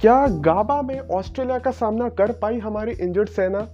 क्या 0.00 0.26
गाबा 0.26 0.82
में 0.82 0.98
ऑस्ट्रेलिया 0.98 1.58
का 1.58 1.70
सामना 1.70 2.08
कर 2.08 2.32
पाई 2.32 2.58
हमारी 2.58 2.92
इंजर्ड 2.92 3.28
सेना? 3.28 3.66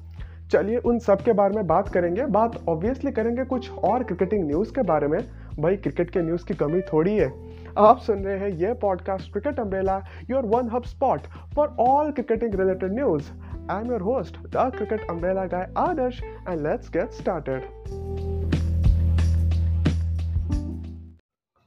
चलिए 0.52 0.76
उन 0.76 0.98
सब 0.98 1.22
के 1.22 1.32
बारे 1.32 1.56
में 1.56 1.66
बात 1.66 1.88
करेंगे। 1.88 2.26
बात 2.26 2.56
ऑब्वियसली 2.68 3.12
करेंगे 3.12 3.44
कुछ 3.44 3.70
और 3.70 4.04
क्रिकेटिंग 4.04 4.46
न्यूज़ 4.46 4.72
के 4.74 4.82
बारे 4.82 5.08
में। 5.08 5.18
भाई 5.58 5.76
क्रिकेट 5.76 6.10
के 6.10 6.22
न्यूज़ 6.22 6.44
की 6.44 6.54
कमी 6.54 6.80
थोड़ी 6.92 7.16
है। 7.16 7.32
आप 7.78 7.98
सुन 7.98 8.24
रहे 8.24 8.38
हैं 8.38 8.48
ये 8.48 8.72
podcast 8.72 9.32
cricket 9.32 9.60
umbrella 9.60 10.00
your 10.30 10.46
one 10.46 10.70
hub 10.70 10.84
spot 10.84 11.20
for 11.54 11.76
all 11.80 12.10
cricketing 12.12 12.54
related 12.54 12.94
news 12.94 13.30
I 13.70 13.82
am 13.82 13.90
your 13.90 14.00
host 14.00 14.38
the 14.46 14.70
cricket 14.76 15.08
umbrella 15.10 15.44
guy 15.44 15.72
Adarsh 15.78 16.22
and 16.22 16.66
let's 16.66 16.90
get 16.90 17.10
started 17.12 17.62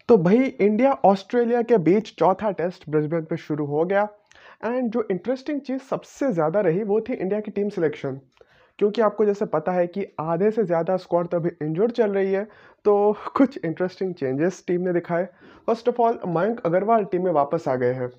तो 0.10 0.18
भाई 0.18 0.37
इंडिया 0.37 0.92
ऑस्ट्रेलिया 1.05 1.61
के 1.61 1.78
बीच 1.78 2.14
चौथा 2.19 2.51
टेस्ट 2.51 2.89
ब्रिस्बेन 2.89 3.21
पे 3.21 3.37
शुरू 3.37 3.65
हो 3.65 3.83
गया। 3.86 4.07
एंड 4.64 4.89
जो 4.92 5.06
इंटरेस्टिंग 5.11 5.60
चीज़ 5.61 5.82
सबसे 5.82 6.32
ज़्यादा 6.32 6.61
रही 6.61 6.84
वो 6.84 7.00
थी 7.02 7.14
इंडिया 7.14 7.39
की 7.39 7.52
टीम 7.52 7.70
सिलेक्शन 7.70 8.20
क्योंकि 8.79 9.02
आपको 9.02 9.25
जैसे 9.25 9.46
पता 9.46 9.71
है 9.71 9.86
कि 9.88 10.06
आधे 10.20 10.50
से 10.52 10.64
ज़्यादा 10.64 10.98
स्क्वाड 10.98 11.28
तो 11.28 11.38
अभी 11.38 11.50
इंजर्ड 11.61 11.92
चल 11.92 12.11
रही 12.11 12.32
है 12.32 12.43
तो 12.86 12.96
कुछ 13.38 13.57
इंटरेस्टिंग 13.65 14.14
चेंजेस 14.14 14.64
टीम 14.68 14.82
ने 14.82 14.93
दिखाए। 14.93 15.25
First 15.68 15.89
of 15.89 16.01
all 16.01 16.20
Mayank 16.28 16.60
Agarwal 16.65 17.06
team 17.06 17.24
में 17.24 17.32
वापस 17.32 17.68
आ 17.68 17.75
गए 17.75 17.93
हैं। 17.93 18.10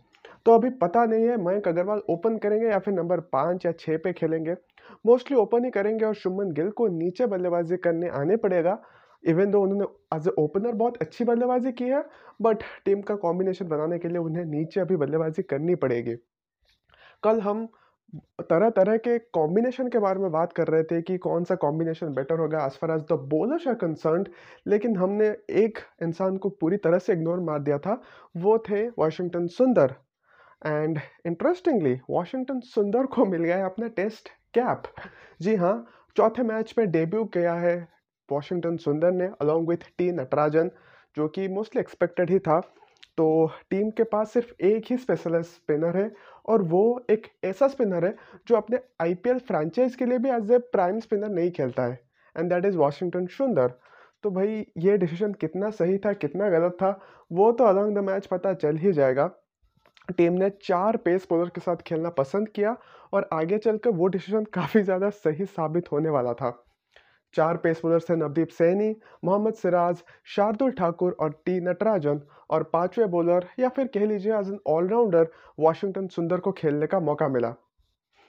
तो 0.46 0.54
अभी 0.54 0.70
पता 0.78 1.04
नहीं 1.06 1.26
है 1.26 1.36
मयंक 1.36 1.68
अग्रवाल 1.68 2.02
ओपन 2.10 2.38
करेंगे 2.38 2.66
या 2.66 2.78
फिर 2.78 2.94
नंबर 2.94 3.20
पाँच 3.32 3.66
या 3.66 3.72
छः 3.72 3.98
पे 4.04 4.12
खेलेंगे। 4.12 4.54
मोस्टली 5.04 5.36
ओपन 5.36 5.64
ही 5.64 5.70
करेंगे 5.70 6.04
और 6.04 6.14
शुभमन 6.14 6.52
गिल 6.52 6.70
को 6.72 6.86
नीचे 6.98 7.26
बल्लेबाजी 7.26 7.76
करने 7.78 8.08
आने 8.14 8.36
पड़ेगा। 8.38 8.78
इवन 9.24 9.50
दो 9.50 9.62
उन्होंने 9.62 10.16
एज 10.16 10.28
ए 10.28 10.30
ओपनर 10.38 10.72
बहुत 10.74 10.96
अच्छी 11.02 11.24
बल्लेबाजी 11.24 11.72
की 11.72 11.84
है 11.84 12.04
बट 12.42 12.62
टीम 12.84 13.02
का 13.02 13.14
कॉम्बिनेशन 13.18 13.68
बनाने 13.68 13.98
के 13.98 14.08
लिए 14.08 14.18
उन्हें 14.20 14.44
नीचे 14.46 14.80
अभी 14.80 14.96
बल्लेबाजी 14.96 15.42
करनी 15.44 15.74
पड़ेगी। 15.76 16.16
कल 17.22 17.40
हम 17.40 17.66
तरह 18.50 18.70
तरह 18.70 18.96
के 18.96 19.18
कॉम्बिनेशन 19.34 19.88
के 19.88 19.98
बारे 19.98 20.20
में 20.20 20.30
बात 20.32 20.52
कर 20.52 20.68
रहे 20.68 20.82
थे 20.82 21.00
कि 21.02 21.16
कौन 21.18 21.44
सा 21.44 21.54
कॉम्बिनेशन 21.54 22.12
बेटर 22.14 22.38
होगा 22.38 22.64
as 22.66 22.78
far 22.80 22.90
as 22.90 23.02
the 23.10 23.18
bowlers 23.30 23.66
are 23.68 23.74
concern 23.74 24.24
लेकिन 24.66 24.96
हमने 24.96 25.28
एक 25.62 25.78
इंसान 26.02 26.36
को 26.36 26.48
पूरी 26.60 26.76
तरह 26.76 26.98
से 26.98 27.12
इग्नोर 27.12 27.40
मार 27.40 27.58
दिया 27.62 27.78
था, 27.78 28.00
वो 28.36 28.58
थे 28.70 28.88
वाशिंगटन 28.98 29.46
सुंदर 29.56 29.94
एंड 30.66 30.98
इंटरेस्टिंगली 31.26 31.94
वाशिंगटन 32.10 32.60
सुंदर 32.64 33.06
को 33.06 33.26
मिल 33.26 33.44
गया 33.44 33.56
है 33.56 33.64
अपना 33.64 33.88
टेस्ट 33.96 34.28
कैप 34.54 34.82
जी 35.40 35.54
हाँ 35.56 35.76
चौथे 36.16 36.42
मैच 36.42 36.74
में 36.78 36.90
डेब्यू 36.90 37.24
किया 37.36 37.54
है 37.56 37.76
वॉशिंगटन 38.28 38.76
सुंदर 38.76 39.12
ने 39.12 39.30
अलॉन्ग 39.40 39.68
विथ 39.68 39.90
टी 39.98 40.10
नटराजन 40.12 40.70
जो 41.16 41.28
कि 41.28 41.46
मोस्टली 41.48 41.80
एक्सपेक्टेड 41.80 42.30
ही 42.30 42.38
था। 42.38 42.60
तो 43.18 43.50
टीम 43.70 43.90
के 43.90 44.04
पास 44.04 44.32
सिर्फ़ 44.32 44.52
एक 44.64 44.90
ही 44.90 44.96
स्पेशलिस्ट 44.96 45.50
स्पिनर 45.50 45.96
है 45.96 46.10
और 46.48 46.62
वो 46.64 46.82
एक 47.10 47.26
ऐसा 47.44 47.68
स्पिनर 47.68 48.04
है 48.04 48.14
जो 48.48 48.56
अपने 48.56 48.78
आईपीएल 49.02 49.38
फ्रेंचाइज 49.48 49.94
के 49.94 50.06
लिए 50.06 50.18
भी 50.18 50.30
एज 50.30 50.50
ए 50.52 50.58
प्राइम 50.72 51.00
स्पिनर 51.00 51.28
नहीं 51.30 51.50
खेलता 51.50 51.82
है 51.82 52.00
एंड 52.36 52.52
दैट 52.52 52.64
इज़ 52.64 52.76
वॉशिंगटन 52.76 53.26
सुंदर 53.26 53.72
तो 54.24 54.30
भाई, 54.30 54.64
ये 54.78 54.96
डिसीज़न 54.98 55.32
कितना 55.32 55.70
सही 55.70 55.98
था, 55.98 56.12
कितना 56.12 56.48
गलत 56.50 56.76
था, 56.82 56.98
वो 57.30 57.50
तो 57.52 57.64
अलॉन्ग 57.64 57.96
द 57.98 58.04
मैच 58.04 58.26
पता 58.26 58.52
चल 58.54 58.76
ही 58.76 58.92
जाएगा। 58.92 59.30
टीम 60.16 60.32
ने 60.32 60.50
चार 60.62 60.96
पेस 60.96 61.26
बॉलर 61.30 61.48
के 61.48 61.60
साथ 61.60 61.82
खेलना 61.86 62.10
पसंद 62.10 62.48
किया 62.48 62.76
और 63.12 63.28
आगे 63.32 63.58
चलकर 63.58 63.90
वो 63.90 64.06
डिसीज़न 64.08 64.44
काफ़ी 64.52 64.82
ज़्यादा 64.82 65.10
सही 65.10 65.44
साबित 65.46 65.92
होने 65.92 66.10
वाला 66.10 66.32
था। 66.32 66.50
चार 67.34 67.56
पेस 67.56 67.80
बॉलर्स 67.84 68.08
थे 68.10 68.16
नवदीप 68.16 68.48
सैनी, 68.48 68.94
मोहम्मद 69.24 69.54
सिराज, 69.54 70.02
शार्दुल 70.26 70.70
ठाकुर 70.72 71.16
और 71.20 71.30
टी 71.44 71.60
नटराजन 71.60 72.20
और 72.50 72.62
पांचवे 72.72 73.06
बॉलर 73.06 73.46
या 73.60 73.68
फिर 73.68 73.86
कह 73.86 74.06
लीजिए 74.06 74.34
एज 74.34 74.48
एन 74.48 74.58
ऑलराउंडर 74.66 75.28
वाशिंगटन 75.60 76.06
सुंदर 76.08 76.40
को 76.40 76.52
खेलने 76.52 76.86
का 76.86 77.00
मौका 77.00 77.28
मिला। 77.28 77.54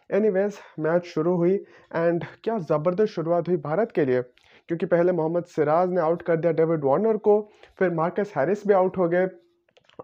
एनीवेज 0.09 0.57
मैच 0.79 1.05
शुरू 1.05 1.35
हुई 1.35 1.55
एंड 1.95 2.25
क्या 2.43 2.57
ज़बरदस्त 2.59 3.13
शुरुआत 3.13 3.47
हुई 3.47 3.57
भारत 3.57 3.91
के 3.91 4.05
लिए? 4.05 4.21
क्योंकि 4.69 4.85
पहले 4.85 5.11
मोहम्मद 5.11 5.43
सिराज 5.45 5.89
ने 5.89 6.01
आउट 6.01 6.21
कर 6.21 6.37
दिया 6.37 6.51
डेविड 6.53 6.83
वार्नर 6.83 7.17
को, 7.17 7.41
फिर 7.79 7.89
मार्कस 7.93 8.33
हैरिस 8.37 8.67
भी 8.67 8.73
आउट 8.73 8.97
हो 8.97 9.07
गए। 9.09 9.27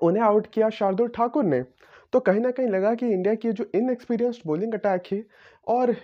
उन्हें 0.01 0.23
आउट 0.23 0.47
किया 0.47 0.69
शार्दुल 0.69 1.07
ठाकुर 1.07 1.43
ने। 1.43 1.61
तो 2.13 2.19
कहीं 2.19 2.39
ना 2.39 2.51
कहीं 2.51 2.67
लगा 2.67 2.93
कि 2.95 3.07
इंडिया 3.07 3.33
की 3.35 3.51
जो 3.51 3.65
इनएक्सपीरियंस्ड 3.75 4.41
बॉलिंग 4.47 4.73
अटैक 4.73 5.03
है 5.13 5.23
और 5.67 5.95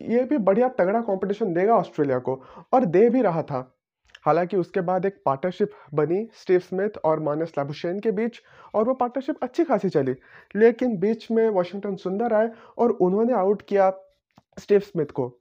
ये 0.00 0.24
भी 0.24 0.38
बढ़िया 0.38 0.68
तगड़ा 0.68 1.00
कंपटीशन 1.00 1.52
देगा 1.54 1.74
ऑस्ट्रेलिया 1.74 2.18
को, 2.18 2.34
और 2.72 2.84
दे 2.84 3.08
भी 3.10 3.22
रहा 3.22 3.42
था। 3.42 3.72
हालाँकि 4.24 4.56
उसके 4.56 4.80
बाद 4.80 5.06
एक 5.06 5.16
पार्टनरशिप 5.26 5.70
बनी 5.94 6.28
स्टीव 6.34 6.58
स्मिथ 6.58 6.98
और 7.04 7.20
मानस 7.20 7.52
लाबुशेन 7.58 8.00
के 8.00 8.10
बीच, 8.10 8.40
और 8.74 8.84
वो 8.84 8.94
पार्टनरशिप 8.94 9.36
अच्छी 9.42 9.64
खासी 9.64 9.88
चली। 9.88 10.14
लेकिन 10.56 10.96
बीच 10.98 11.30
में 11.30 11.48
वाशिंगटन 11.50 11.96
सुंदर 11.96 12.32
आए 12.32 12.50
और 12.78 12.90
उन्होंने 12.90 13.32
आउट 13.32 13.62
किया 13.62 13.90
स्टीव 14.58 14.80
स्मिथ 14.80 15.06
को। 15.06 15.32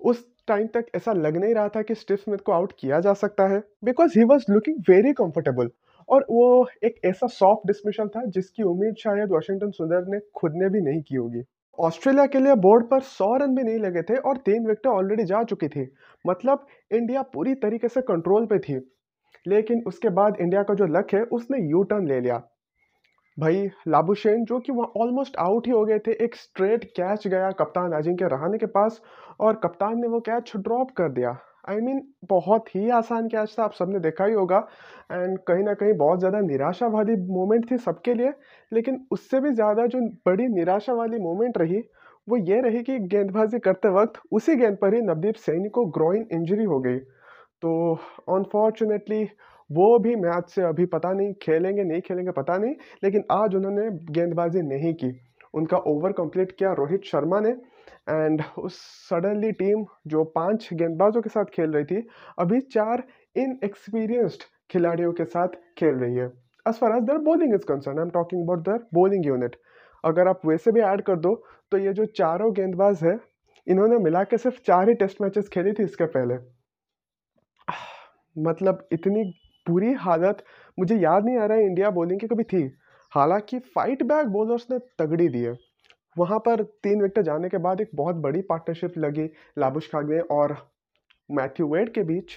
उस 0.00 0.26
टाइम 0.48 0.66
तक 0.66 0.86
ऐसा 0.96 1.12
लग 1.12 1.36
नहीं 1.36 1.54
रहा 1.54 1.68
था 1.68 1.82
कि 1.82 1.94
स्टीव 1.94 2.16
स्मिथ 2.16 2.38
को 2.38 2.52
आउट 2.52 2.72
किया 2.78 3.00
जा 3.00 3.12
सकता 3.14 3.46
है 3.48 3.62
because 3.84 4.18
he 4.18 4.24
was 4.24 4.44
looking 4.52 4.78
very 4.90 5.12
comfortable 5.12 5.70
और 6.08 6.26
वो 6.30 6.66
एक 6.84 7.00
ऐसा 7.04 7.26
सॉफ्ट 7.26 7.66
डिसमिशन 7.66 8.08
था 8.08 8.24
जिसकी 8.26 8.62
उम्मीद 8.62 8.94
शायद 8.98 9.32
वाशिंगटन 9.32 9.70
सुंदर 9.70 10.06
ने 10.06 10.20
खुद 10.34 10.52
ने 10.54 10.68
भी 10.70 10.80
नहीं 10.80 11.02
की 11.02 11.16
होगी। 11.16 11.42
ऑस्ट्रेलिया 11.80 12.26
के 12.26 12.38
लिए 12.38 12.54
बोर्ड 12.54 12.90
पर 12.90 13.00
सौ 13.00 13.36
रन 13.36 13.54
भी 13.54 13.62
नहीं 13.62 13.78
लगे 13.78 14.02
थे 14.02 14.16
और 14.16 14.36
तीन 14.36 14.66
विकेट 14.66 14.86
ऑलरेडी 14.86 15.24
जा 15.24 15.42
चुकी 15.42 15.68
थी। 15.68 15.94
मतलब 16.26 16.66
इंडिया 16.92 17.22
पूरी 17.22 17.54
तरीके 17.54 17.88
से 17.88 18.00
कंट्रोल 18.00 18.46
पे 18.46 18.58
थी। 18.58 18.94
लेकिन 19.48 19.82
उसके 19.86 20.08
बाद 20.08 20.36
इंडिया 20.40 20.62
का 20.62 20.74
जो 20.74 20.84
लक 20.84 21.06
है, 21.14 21.22
उसने 21.22 21.58
यू 21.70 21.82
टर्न 21.82 22.06
ले 22.06 22.20
लिया। 22.20 22.42
भाई, 23.40 23.68
लाबुशेन, 23.88 24.44
जो 24.44 24.58
कि 24.58 24.72
वहाँ 24.72 25.02
ऑलमोस्ट 25.02 25.36
आउट 25.36 25.66
ही 25.66 25.72
हो 25.72 25.84
गए 25.84 25.98
थे, 25.98 26.24
एक 26.24 26.34
स्ट्रेट 26.34 26.84
कैच 26.84 27.28
गया 27.28 27.50
कप्तान 27.50 27.92
अजिंक्य 27.92 28.24
रहाने 28.24 28.58
के 28.58 28.66
पास 28.66 29.00
और 29.40 29.56
कप्तान 29.56 29.92
ने 29.94 30.08
वो 30.08 30.20
कैच 30.20 30.52
ड्रॉप 30.56 30.90
कर 30.90 31.12
दिया। 31.12 31.38
आई 31.68 31.76
I 31.76 31.82
मीन 31.82 31.96
mean, 31.96 32.04
बहुत 32.28 32.74
ही 32.74 32.88
आसान 32.90 33.28
कैच 33.28 33.54
था 33.58 33.64
आप 33.64 33.72
सबने 33.72 33.98
देखा 34.00 34.24
ही 34.24 34.32
होगा। 34.34 34.58
एंड 35.12 35.38
कहीं 35.38 35.64
ना 35.64 35.74
कहीं 35.74 35.92
बहुत 35.96 36.18
ज़्यादा 36.18 36.40
निराशा 36.40 36.86
वाली 36.88 37.16
मोमेंट 37.28 37.70
थी 37.70 37.78
सबके 37.78 38.14
लिए। 38.14 38.32
लेकिन 38.72 39.00
उससे 39.12 39.40
भी 39.40 39.52
ज़्यादा 39.52 39.86
जो 39.86 40.00
बड़ी 40.26 40.46
निराशा 40.48 40.92
वाली 40.92 41.18
मोमेंट 41.18 41.58
रही 41.58 41.82
वो 42.28 42.36
ये 42.36 42.60
रही 42.60 42.82
कि 42.82 42.98
गेंदबाजी 43.08 43.58
करते 43.58 43.88
वक्त 43.90 44.20
उसी 44.32 44.56
गेंद 44.56 44.76
पर 44.76 44.94
ही 44.94 45.00
नवदीप 45.00 45.34
सैनी 45.36 45.68
को 45.68 45.84
ग्रोइन 45.88 46.26
इंजरी 46.32 46.64
हो 46.64 46.80
गई। 46.80 46.98
तो 47.62 47.94
अनफॉर्चुनेटली 48.28 49.22
वो 49.70 49.98
भी 49.98 50.14
मैच 50.16 50.50
से 50.50 50.62
अभी 50.62 50.86
पता 50.86 51.12
नहीं 51.12 51.32
खेलेंगे 51.42 51.84
नहीं 51.84 52.00
खेलेंगे 52.00 52.30
पता 52.32 52.56
नहीं। 52.58 52.74
लेकिन 53.04 53.24
आज 53.30 53.54
उन्होंने 53.54 53.88
गेंदबाजी 54.12 54.62
नहीं 54.64 54.92
की। 54.94 55.10
उनका 55.54 55.76
ओवर 55.86 56.12
कंप्लीट 56.12 56.52
किया 56.52 56.72
रोहित 56.72 57.04
शर्मा 57.04 57.40
ने। 57.40 57.54
एंड 58.08 58.42
उस 58.58 58.76
सडनली 59.08 59.50
टीम 59.54 59.84
जो 60.06 60.24
पाँच 60.34 60.68
गेंदबाजों 60.72 61.22
के 61.22 61.30
साथ 61.30 61.44
खेल 61.54 61.72
रही 61.72 61.84
थी, 61.84 62.06
अभी 62.38 62.60
चार 62.72 63.02
इन 63.36 63.58
एक्सपीरियंस्ड 63.64 64.42
खिलाड़ियों 64.70 65.12
के 65.12 65.24
साथ 65.26 65.48
खेल 65.78 65.94
रही 65.96 66.16
है। 66.16 66.26
As 66.66 66.74
far 66.74 66.96
as 66.96 67.02
the 67.04 67.18
bowling 67.24 67.54
is 67.54 67.64
concern 67.68 67.98
I 67.98 68.04
am 68.04 68.10
talking 68.10 68.42
about 68.42 68.64
the 68.64 68.84
bowling 68.94 69.26
unit 69.26 69.56
अगर 70.04 70.28
आप 70.28 70.46
वैसे 70.46 70.72
भी 70.72 70.80
ऐड 70.82 71.02
कर 71.02 71.16
दो 71.18 71.34
तो 71.72 71.78
ये 71.78 71.92
जो 71.92 72.04
चारों 72.16 72.52
गेंदबाज 72.54 73.04
है, 73.04 73.18
इन्होंने 73.66 73.98
मिला 74.00 74.22
के 74.24 74.38
सिर्फ़ 74.38 74.60
चार 74.66 74.88
ही 74.88 74.94
टेस्ट 74.96 75.22
मैचेस 75.22 75.48
खेली 75.48 75.72
थी 75.72 75.84
इसके 75.84 76.04
पहले। 76.08 76.34
मतलब 78.36 78.86
इतनी 78.92 79.24
बुरी 79.66 79.92
हालत 80.00 80.42
मुझे 80.78 80.96
याद 80.96 81.24
नहीं 81.24 81.38
आ 81.38 81.46
रहा 81.46 81.58
है 81.58 81.64
इंडिया 81.64 81.90
बॉलिंग 81.92 82.20
की 82.20 82.26
कभी 82.26 82.44
थी। 82.44 82.62
हालाँकि 83.12 83.58
फाइट 83.74 84.02
बैक 84.04 84.26
बॉलर्स 84.28 84.66
ने 84.70 84.78
तगड़ी 84.98 85.28
दी 85.28 85.42
है। 85.42 85.54
वहाँ 86.18 86.38
पर 86.40 86.62
तीन 86.82 87.02
विकेट 87.02 87.24
जाने 87.24 87.48
के 87.48 87.58
बाद 87.60 87.80
एक 87.80 87.90
बहुत 87.94 88.16
बड़ी 88.18 88.40
पार्टनरशिप 88.44 88.98
लगी 88.98 89.30
लाबुश 89.58 89.90
खागने 89.92 90.20
और 90.32 90.56
मैथ्यू 91.30 91.66
वेड 91.68 91.92
के 91.94 92.02
बीच। 92.04 92.36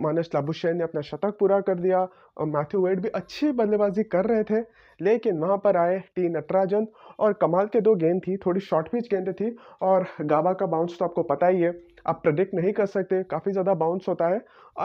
मानस 0.00 0.30
लाबुशैन 0.34 0.76
ने 0.76 0.84
अपना 0.84 1.00
शतक 1.02 1.36
पूरा 1.40 1.60
कर 1.62 1.78
दिया 1.80 1.98
और 2.00 2.46
मैथ्यू 2.48 2.80
वेड 2.80 3.00
भी 3.00 3.08
अच्छी 3.10 3.50
बल्लेबाजी 3.52 4.02
कर 4.04 4.24
रहे 4.24 4.42
थे, 4.44 4.60
लेकिन 5.00 5.38
वहाँ 5.38 5.56
पर 5.64 5.76
आए 5.76 5.98
टी 6.16 6.28
नटराजन 6.28 6.86
और 7.18 7.32
कमाल 7.42 7.66
के 7.66 7.80
दो 7.80 7.94
गेंद 7.96 8.20
थी, 8.22 8.36
थोड़ी 8.36 8.60
शॉर्ट 8.60 8.88
पिच 8.88 9.08
गेंदें 9.10 9.32
थी 9.34 9.56
और 9.82 10.06
गाबा 10.22 10.52
का 10.52 10.66
बाउंस 10.66 10.96
तो 10.98 11.04
आपको 11.04 11.22
पता 11.24 11.46
ही 11.46 11.60
है, 11.60 11.72
आप 12.06 12.22
प्रडिक्ट 12.22 12.54
नहीं 12.54 12.72
कर 12.72 12.86
सकते, 12.88 13.22
काफ़ी 13.24 13.52
ज़्यादा 13.52 13.74
बाउंस 13.76 14.08
होता 14.08 14.28
है 14.28 14.38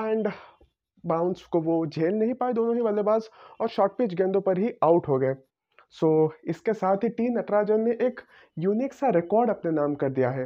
एंड 0.04 0.31
बाउंस 1.04 1.44
को 1.52 1.62
वो 1.62 1.86
झेल 1.88 2.14
नहीं 2.16 2.34
पाए 2.36 2.54
दोनों 2.54 2.76
ही 2.76 2.81
बल्लेबाज 2.81 3.30
और 3.62 3.69
शॉर्ट 3.69 3.98
पिच 3.98 4.14
गेंदों 4.14 4.42
पर 4.42 4.58
ही 4.58 4.72
आउट 4.84 5.08
हो 5.08 5.18
गए। 5.19 5.34
सो 5.95 6.07
so, 6.28 6.34
इसके 6.50 6.74
साथ 6.74 7.04
ही 7.04 7.10
टी 7.10 7.30
नटराजन 7.30 7.81
ने 7.81 7.92
एक 8.06 8.22
यूनिक 8.57 8.94
सा 8.94 9.10
रिकॉर्ड 9.10 9.50
अपने 9.50 9.72
नाम 9.72 9.95
कर 9.95 10.10
दिया 10.10 10.30
है 10.30 10.45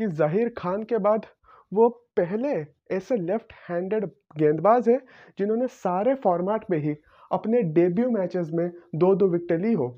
कि 0.00 0.06
जहीर 0.18 0.52
खान 0.58 0.82
के 0.82 0.98
बाद 0.98 1.26
वो 1.72 1.88
पहले 2.16 2.52
ऐसे 2.96 3.16
लेफ़्ट 3.16 3.52
हैंडेड 3.70 4.06
गेंदबाज 4.38 4.88
है 4.88 4.98
जिन्होंने 5.38 5.66
सारे 5.68 6.14
फॉर्मेट 6.24 6.64
में 6.70 6.78
ही 6.78 6.94
अपने 7.30 7.62
डेब्यू 7.74 8.10
मैचेस 8.10 8.50
में 8.54 8.68
दो 8.94 9.14
दो 9.14 9.28
विकेट 9.28 9.60
ली 9.60 9.72
हो। 9.72 9.88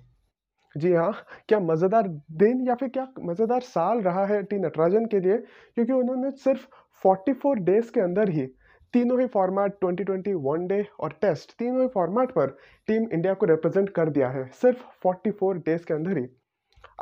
जी 0.75 0.93
हाँ 0.93 1.13
क्या 1.49 1.59
मज़ेदार 1.61 2.09
दिन 2.39 2.67
या 2.69 2.75
फिर 2.75 2.89
क्या 2.89 3.07
मज़ेदार 3.21 3.61
साल 3.63 4.01
रहा 4.03 4.25
है 4.27 4.43
टी 4.43 4.59
नटराजन 4.59 5.07
के 5.07 5.21
लिए? 5.21 5.37
क्योंकि 5.75 5.93
उन्होंने 5.93 6.31
सिर्फ़ 6.39 6.67
44 7.05 7.55
डेज़ 7.65 7.91
के 7.93 8.01
अंदर 8.01 8.31
ही 8.31 8.47
तीनों 8.95 9.21
ही 9.21 9.27
फॉर्मेट 9.27 9.75
2020 9.85 10.35
वनडे 10.43 10.85
और 11.01 11.13
टेस्ट 11.23 11.53
तीनों 11.59 11.83
ही 11.83 11.89
फॉर्मेट 11.89 12.31
पर 12.31 12.57
टीम 12.89 13.09
इंडिया 13.13 13.35
को 13.35 13.47
रिप्रेजेंट 13.47 13.89
कर 13.91 14.11
दिया 14.11 14.29
है, 14.29 14.47
सिर्फ़ 14.53 14.85
44 15.05 15.59
डेज़ 15.59 15.85
के 15.85 15.95
अंदर 15.95 16.19
ही। 16.19 16.27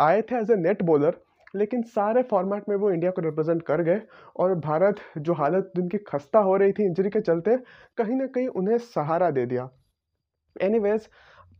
आए 0.00 0.22
थे 0.22 0.36
एज 0.36 0.50
ए 0.50 0.56
नेट 0.56 0.82
बॉलर 0.82 1.20
लेकिन 1.56 1.82
सारे 1.88 2.22
फॉर्मेट 2.22 2.68
में 2.68 2.76
वो 2.76 2.90
इंडिया 2.90 3.10
को 3.10 3.22
रिप्रेजेंट 3.22 3.62
कर 3.62 3.82
गए 3.82 4.00
और 4.36 4.54
भारत 4.60 5.00
जो 5.18 5.34
हालत 5.34 5.70
जिनकी 5.76 5.98
खस्ता 6.08 6.38
हो 6.38 6.56
रही 6.56 6.72
थी 6.72 6.86
इंजरी 6.86 7.10
के 7.10 7.20
चलते, 7.20 7.56
कहीं 7.98 8.16
ना 8.16 8.26
कहीं 8.26 8.48
उन्हें 8.48 8.78
सहारा 8.78 9.30
दे 9.30 9.44
दिया। 9.46 9.68
एनीवेज 10.56 11.08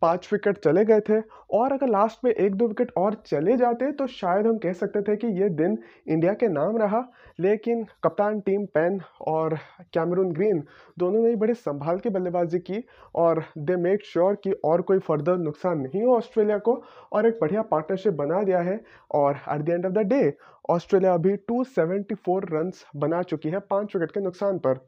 पाँच 0.04 0.28
विकेट 0.32 0.58
चले 0.58 0.84
गए 0.84 1.00
थे 1.00 1.20
और 1.52 1.72
अगर 1.72 1.88
लास्ट 1.88 2.24
में 2.24 2.30
एक 2.30 2.54
दो 2.54 2.66
विकेट 2.68 2.92
और 2.98 3.14
चले 3.26 3.56
जाते 3.56 3.90
तो 3.92 4.06
शायद 4.06 4.46
हम 4.46 4.58
कह 4.58 4.72
सकते 4.72 5.02
थे 5.02 5.16
कि 5.16 5.26
ये 5.40 5.48
दिन 5.50 5.78
इंडिया 6.08 6.32
के 6.34 6.48
नाम 6.48 6.76
रहा। 6.76 7.02
लेकिन 7.40 7.84
कप्तान 8.04 8.40
टीम 8.40 8.64
पेन 8.74 9.00
और 9.28 9.58
कैमरून 9.94 10.32
ग्रीन 10.32 10.62
दोनों 10.98 11.22
ने 11.22 11.28
ही 11.28 11.36
बड़े 11.36 11.54
संभाल 11.54 11.98
के 11.98 12.10
बल्लेबाजी 12.10 12.58
की 12.60 12.82
और 13.14 13.42
दे 13.58 13.76
मेक 13.76 14.04
श्योर 14.04 14.34
कि 14.44 14.52
और 14.64 14.82
कोई 14.82 14.98
फर्दर 14.98 15.38
नुकसान 15.38 15.78
नहीं 15.78 16.02
हो 16.02 16.16
ऑस्ट्रेलिया 16.16 16.58
को 16.58 16.82
और 17.12 17.26
एक 17.26 17.38
बढ़िया 17.40 17.62
पार्टनरशिप 17.62 18.14
बना 18.14 18.42
दिया 18.42 18.60
है। 18.60 18.80
और 19.14 19.40
at 19.50 19.62
the 19.62 19.68
end 19.68 19.86
of 19.86 19.92
the 19.92 20.06
day 20.08 20.32
Australia 20.70 21.14
अभी 21.14 21.36
274 21.50 22.44
रन्स 22.52 22.84
बना 22.96 23.22
चुकी 23.22 23.48
है 23.48 23.58
पाँच 23.70 23.96
विकेट 23.96 24.10
के 24.10 24.20
नुकसान 24.20 24.58
पर। 24.58 24.78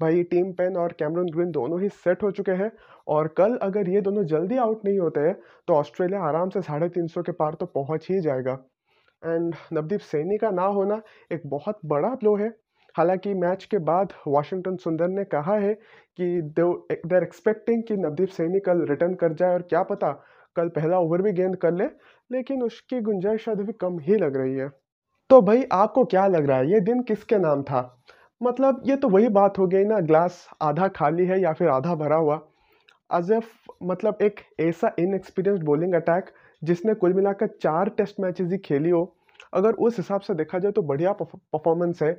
भाई, 0.00 0.22
टीम 0.22 0.52
पेन 0.52 0.76
और 0.76 0.92
कैमरून 0.98 1.28
ग्रीन 1.30 1.50
दोनों 1.50 1.80
ही 1.82 1.88
सेट 1.88 2.22
हो 2.22 2.30
चुके 2.30 2.52
हैं 2.52 2.70
और 3.06 3.28
कल 3.36 3.56
अगर 3.62 3.88
ये 3.88 4.00
दोनों 4.00 4.24
जल्दी 4.26 4.56
आउट 4.58 4.84
नहीं 4.84 4.98
होते 4.98 5.20
हैं 5.20 5.34
तो 5.68 5.74
ऑस्ट्रेलिया 5.74 6.20
आराम 6.22 6.48
से 6.50 6.62
साढ़े 6.62 6.88
तीन 6.88 7.06
सौ 7.06 7.22
के 7.22 7.32
पार 7.32 7.54
तो 7.54 7.66
पहुँच 7.68 8.06
ही 8.10 8.20
जाएगा। 8.20 8.52
एंड 9.22 9.54
नवदीप 9.72 10.00
सैनी 10.02 10.38
का 10.38 10.50
ना 10.50 10.64
होना 10.70 11.00
एक 11.32 11.42
बहुत 11.46 11.78
बड़ा 11.86 12.08
ब्लो 12.14 12.34
है। 12.36 12.48
हालाँकि 12.94 13.34
मैच 13.34 13.64
के 13.64 13.78
बाद 13.80 14.12
वाशिंगटन 14.28 14.76
सुंदर 14.76 15.08
ने 15.08 15.24
कहा 15.26 15.56
है 15.56 15.72
कि 15.74 16.40
दे 16.50 16.62
आर 17.16 17.22
एक्सपेक्टिंग 17.22 17.82
कि 17.82 17.96
नवदीप 17.96 18.28
सैनी 18.28 18.60
कल 18.60 18.86
रिटर्न 18.90 19.14
कर 19.14 19.32
जाए 19.32 19.54
और 19.54 19.62
क्या 19.62 19.82
पता 19.84 20.12
कल 20.56 20.68
पहला 20.68 20.98
ओवर 20.98 21.22
भी 21.22 21.32
गेंद 21.32 21.56
कर 21.56 21.72
ले, 21.72 21.84
लेकिन 22.30 22.62
उसकी 22.62 23.00
गुंजाइश 23.00 23.48
अभी 23.48 23.72
कम 23.72 23.98
ही 24.00 24.16
लग 24.16 24.36
रही 24.36 24.54
है। 24.54 24.68
तो 25.30 25.40
भाई, 25.42 25.64
आपको 25.72 26.04
क्या 26.04 26.26
लग 26.26 26.46
रहा 26.46 26.58
है? 26.58 26.70
ये 26.72 26.80
दिन 26.80 27.02
किसके 27.02 27.38
नाम 27.38 27.62
था? 27.62 27.80
मतलब 28.40 28.82
ये 28.86 28.96
तो 28.96 29.08
वही 29.08 29.28
बात 29.28 29.58
हो 29.58 29.66
गई 29.66 29.84
ना, 29.84 30.00
ग्लास 30.00 30.48
आधा 30.62 30.88
खाली 30.88 31.26
है 31.26 31.40
या 31.40 31.52
फिर 31.52 31.68
आधा 31.68 31.94
भरा 31.94 32.16
हुआ। 32.16 32.40
अजफ 33.10 33.48
मतलब 33.82 34.18
एक 34.22 34.40
ऐसा 34.60 34.90
इनएक्सपीरियंस्ड 34.98 35.64
बॉलिंग 35.64 35.94
अटैक 35.94 36.30
जिसने 36.62 36.94
कुल 36.94 37.12
मिलाकर 37.12 37.46
चार 37.62 37.88
टेस्ट 37.88 38.20
मैचेस 38.20 38.50
ही 38.52 38.58
खेली 38.58 38.90
हो। 38.90 39.12
अगर 39.54 39.74
उस 39.76 39.96
हिसाब 39.96 40.20
से 40.20 40.34
देखा 40.34 40.58
जाए 40.58 40.72
तो 40.72 40.82
बढ़िया 40.82 41.12
परफॉर्मेंस 41.12 42.02
है। 42.02 42.10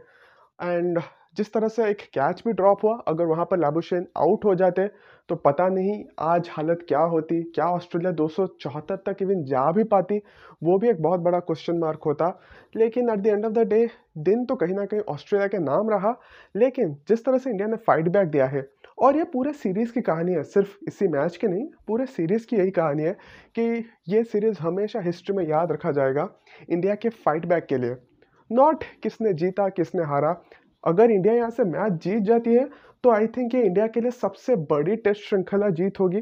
एंड 0.62 1.00
जिस 1.38 1.52
तरह 1.54 1.68
से 1.68 1.90
एक 1.90 2.02
कैच 2.14 2.42
भी 2.46 2.54
ड्रॉप 2.54 2.84
हुआ, 2.84 2.98
अगर 3.08 3.26
वहाँ 3.26 3.46
पर 3.46 3.60
लाबुशेन 3.60 4.08
आउट 4.18 4.46
हो 4.46 4.56
जाते 4.56 4.88
तो 5.30 5.36
पता 5.38 5.68
नहीं 5.70 6.04
आज 6.22 6.50
हालत 6.52 6.86
क्या 6.88 7.00
होती, 7.02 7.42
क्या 7.46 7.66
ऑस्ट्रेलिया 7.68 8.12
दो 8.12 8.28
सौ 8.28 8.46
चौहत्तर 8.62 8.96
तक 9.06 9.22
इवन 9.22 9.44
जा 9.46 9.72
भी 9.72 9.84
पाती, 9.86 10.18
वो 10.64 10.78
भी 10.78 10.90
एक 10.90 11.02
बहुत 11.02 11.20
बड़ा 11.20 11.40
क्वेश्चन 11.40 11.78
मार्क 11.78 12.04
होता। 12.06 12.28
लेकिन 12.76 13.10
at 13.10 13.20
the 13.20 13.28
end 13.28 13.46
of 13.46 13.54
the 13.54 13.68
day 13.68 13.90
दिन 14.20 14.46
तो 14.46 14.56
कहीं 14.56 14.76
ना 14.76 14.86
कहीं 14.86 15.02
ऑस्ट्रेलिया 15.10 15.48
के 15.48 15.58
नाम 15.60 15.90
रहा, 15.90 16.14
लेकिन 16.56 16.96
जिस 17.08 17.26
तरह 17.26 17.38
से 17.38 17.50
इंडिया 17.50 17.68
ने 17.68 17.78
फाइट 17.78 18.08
बैक 18.10 18.28
दिया 18.30 18.46
है, 18.46 18.68
और 18.98 19.18
ये 19.18 19.24
पूरे 19.26 19.54
सीरीज़ 19.56 19.92
की 19.94 20.02
कहानी 20.02 20.34
है, 20.34 20.44
सिर्फ़ 20.46 20.78
इसी 20.88 21.08
मैच 21.10 21.38
की 21.38 21.48
नहीं, 21.48 21.66
पूरे 21.88 22.06
सीरीज़ 22.08 22.46
की 22.48 22.56
यही 22.56 22.72
कहानी 22.72 23.04
है 23.04 23.14
कि 23.56 23.86
ये 24.10 24.24
सीरीज़ 24.26 24.60
हमेशा 24.60 25.00
हिस्ट्री 25.02 25.36
में 25.38 25.48
याद 25.48 25.72
रखा 25.72 25.92
जाएगा 25.92 26.30
इंडिया 26.70 26.96
के 26.96 27.10
फाइट 27.10 27.46
बैक 27.46 27.66
के 27.66 27.78
लिए। 27.78 27.96
नॉट 28.50 28.84
किसने 29.04 29.34
जीता, 29.34 29.68
किसने 29.70 30.04
हारा 30.06 30.32
अगर 30.88 31.12
इंडिया 31.12 31.34
यहाँ 31.34 31.50
से 31.52 31.64
मैच 31.66 31.94
जीत 32.04 32.24
जाती 32.24 32.54
है 32.54 32.68
तो 33.04 33.10
आई 33.12 33.28
थिंक 33.30 33.56
ये 33.56 33.62
इंडिया 33.64 33.88
के 33.88 34.02
लिए 34.02 34.12
सबसे 34.14 34.56
बड़ी 34.68 34.96
टेस्ट 34.98 35.22
श्रृंखला 35.24 35.70
जीत 35.72 36.00
होगी। 36.00 36.18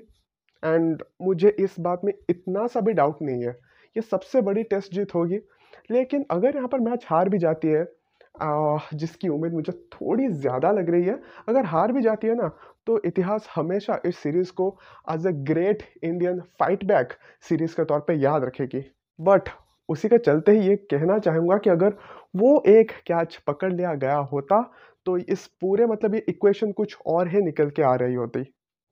एंड 0.63 1.03
मुझे 1.21 1.49
इस 1.59 1.75
बात 1.79 2.01
में 2.05 2.13
इतना 2.29 2.65
सा 2.67 2.79
भी 2.81 2.93
डाउट 2.93 3.21
नहीं 3.21 3.43
है, 3.43 3.51
ये 3.95 4.01
सबसे 4.03 4.41
बड़ी 4.41 4.63
टेस्ट 4.65 4.93
जीत 4.93 5.13
होगी। 5.15 5.39
लेकिन 5.91 6.25
अगर 6.31 6.55
यहाँ 6.55 6.67
पर 6.67 6.79
मैच 6.81 7.05
हार 7.09 7.29
भी 7.29 7.37
जाती 7.39 7.67
है 7.69 7.85
जिसकी 8.95 9.27
उम्मीद 9.29 9.53
मुझे 9.53 9.71
थोड़ी 9.93 10.27
ज़्यादा 10.29 10.71
लग 10.71 10.89
रही 10.89 11.03
है, 11.03 11.19
अगर 11.49 11.65
हार 11.65 11.91
भी 11.91 12.01
जाती 12.01 12.27
है 12.27 12.35
ना 12.35 12.47
तो 12.87 12.99
इतिहास 13.05 13.47
हमेशा 13.55 13.99
इस 14.05 14.17
सीरीज़ 14.17 14.51
को 14.53 14.67
as 15.11 15.27
a 15.27 15.31
great 15.43 15.83
Indian 16.03 16.39
fight 16.59 16.83
back 16.85 17.13
series 17.43 17.75
के 17.75 17.85
तौर 17.85 17.99
पे 18.07 18.13
याद 18.15 18.43
रखेगी। 18.43 18.83
बट 19.19 19.49
उसी 19.89 20.07
के 20.07 20.17
चलते 20.17 20.51
ही 20.51 20.67
ये 20.67 20.75
कहना 20.91 21.17
चाहूँगा 21.19 21.57
कि 21.57 21.69
अगर 21.69 21.93
वो 22.35 22.61
एक 22.67 22.91
कैच 23.07 23.35
पकड़ 23.47 23.71
लिया 23.73 23.93
गया 23.95 24.17
होता 24.31 24.61
तो 25.05 25.17
इस 25.17 25.45
पूरे 25.61 25.85
मतलब 25.85 26.15
ये 26.15 26.23
इक्वेशन 26.29 26.71
कुछ 26.71 26.97
और 27.07 27.27
ही 27.27 27.41
निकल 27.41 27.69
के 27.69 27.81
आ 27.83 27.93
रही 27.95 28.15
होती। 28.15 28.43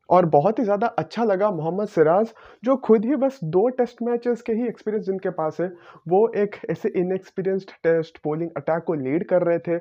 और 0.10 0.26
बहुत 0.28 0.60
ही 0.60 0.64
ज़्यादा 0.64 0.88
अच्छा 0.90 1.24
लगा 1.24 1.50
मोहम्मद 1.52 1.88
सिराज, 1.88 2.34
जो 2.64 2.76
खुद 2.78 3.06
ही 3.06 3.16
बस 3.16 3.40
दो 3.46 3.68
टेस्ट 3.70 4.02
मैचेस 4.04 4.42
के 4.42 4.54
ही 4.54 4.68
एक्सपीरियंस 4.68 5.06
जिनके 5.06 5.30
पास 5.32 5.58
है, 5.62 5.68
वो 6.08 6.28
एक 6.36 6.56
ऐसे 6.70 6.90
इनएक्सपीरियंस्ड 6.96 7.72
टेस्ट 7.84 8.20
बॉलिंग 8.26 8.50
अटैक 8.58 8.84
को 8.84 8.94
लीड 8.96 9.26
कर 9.28 9.44
रहे 9.44 9.60
थे। 9.60 9.78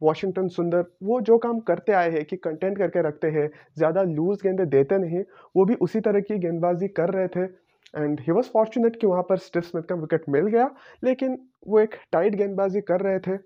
वॉशिंगटन 0.00 0.48
सुंदर, 0.48 0.84
वो 1.02 1.20
जो 1.20 1.38
काम 1.38 1.60
करते 1.62 1.92
आए 1.92 2.10
हैं 2.10 2.24
कि 2.24 2.36
कंटेंट 2.38 2.78
करके 2.78 3.02
रखते 3.02 3.28
हैं, 3.28 3.48
ज़्यादा 3.76 4.02
लूज 4.04 4.42
गेंदे 4.42 4.64
देते 4.66 4.98
नहीं, 4.98 5.22
वो 5.54 5.64
भी 5.64 5.74
उसी 5.76 6.00
तरह 6.00 6.20
की 6.22 6.38
गेंदबाजी 6.38 6.88
कर 6.90 7.10
रहे 7.10 7.28
थे। 7.28 7.46
एंड 7.94 8.20
ही 8.20 8.32
वॉज़ 8.32 8.46
फॉर्चुनेट 8.50 8.96
कि 9.00 9.06
वहाँ 9.06 9.22
पर 9.22 9.38
स्टिव 9.38 9.62
स्मिथ 9.62 9.82
का 9.82 9.94
विकेट 9.96 10.24
मिल 10.28 10.46
गया, 10.48 10.70
लेकिन 11.02 11.38
वो 11.68 11.80
एक 11.80 11.94
टाइट 12.12 12.34
गेंदबाजी 12.34 12.80
कर 12.82 13.00
रहे 13.00 13.18
थे। 13.20 13.36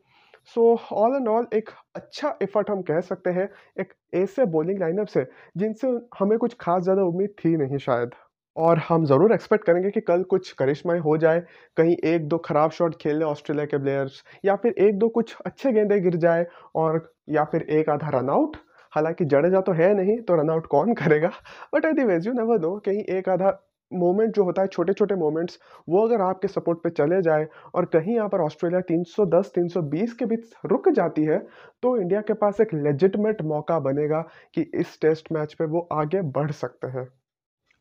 सो 0.54 0.62
ऑल 0.92 1.14
एंड 1.16 1.28
ऑल 1.28 1.46
एक 1.54 1.70
अच्छा 1.96 2.36
एफर्ट 2.42 2.70
हम 2.70 2.82
कह 2.82 3.00
सकते 3.02 3.30
हैं, 3.30 3.48
एक 3.80 3.92
ऐसे 4.14 4.44
बॉलिंग 4.48 4.78
लाइनअप 4.80 5.06
से, 5.08 5.26
जिनसे 5.56 5.88
हमें 6.18 6.38
कुछ 6.38 6.56
खास 6.60 6.82
ज़्यादा 6.82 7.02
उम्मीद 7.04 7.34
थी 7.44 7.56
नहीं 7.56 7.78
शायद। 7.78 8.10
और 8.56 8.78
हम 8.78 9.04
ज़रूर 9.06 9.32
एक्सपेक्ट 9.32 9.64
करेंगे 9.66 9.90
कि 9.90 10.00
कल 10.00 10.22
कुछ 10.30 10.50
करिश्माएँ 10.52 11.00
हो 11.00 11.16
जाए, 11.18 11.40
कहीं 11.76 11.96
एक 12.04 12.26
दो 12.28 12.38
ख़राब 12.38 12.70
शॉट 12.70 12.94
खेल 13.00 13.16
लें 13.16 13.24
ऑस्ट्रेलिया 13.26 13.66
के 13.66 13.78
प्लेयर्स 13.78 14.22
या 14.44 14.56
फिर 14.56 14.74
एक 14.78 14.98
दो 14.98 15.08
कुछ 15.10 15.36
अच्छे 15.46 15.72
गेंदे 15.72 16.00
गिर 16.00 16.16
जाए, 16.16 16.46
और, 16.74 17.12
या 17.28 17.44
फिर 17.44 17.62
एक 17.70 17.88
आधा 17.90 18.08
रन 18.18 18.30
आउट 18.30 18.56
हालाँकि 18.92 19.24
जडेजा 19.26 19.60
तो 19.60 19.72
है 19.72 19.92
नहीं 19.94 20.20
तो 20.20 20.34
रन 20.36 20.50
आउट 20.50 20.66
कौन 20.66 20.94
करेगा? 20.94 21.30
But 21.74 21.86
the 21.88 22.04
way 22.04 22.26
you 22.26 22.32
never 22.32 22.60
know 22.60 22.78
कहीं 22.86 23.02
एक 23.16 23.28
आधा 23.28 23.50
मोमेंट 23.92 24.34
जो 24.34 24.44
होता 24.44 24.62
है 24.62 24.68
छोटे 24.68 24.92
छोटे 24.92 25.14
मोमेंट्स, 25.14 25.58
वो 25.88 26.06
अगर 26.06 26.20
आपके 26.20 26.48
सपोर्ट 26.48 26.78
पे 26.82 26.90
चले 26.90 27.20
जाए 27.22 27.46
और 27.74 27.84
कहीं 27.84 28.14
यहाँ 28.16 28.28
पर 28.28 28.40
ऑस्ट्रेलिया 28.40 28.80
310 28.88 29.52
320 29.54 30.12
के 30.12 30.26
बीच 30.26 30.52
रुक 30.66 30.88
जाती 30.90 31.24
है 31.24 31.38
तो 31.82 31.96
इंडिया 31.96 32.20
के 32.20 32.34
पास 32.34 32.60
एक 32.60 32.74
लेजिटमेट 32.74 33.42
मौका 33.44 33.78
बनेगा 33.80 34.20
कि 34.54 34.70
इस 34.74 34.98
टेस्ट 35.00 35.32
मैच 35.32 35.54
पे 35.54 35.64
वो 35.66 35.88
आगे 35.92 36.22
बढ़ 36.32 36.50
सकते 36.52 36.86
हैं। 36.88 37.08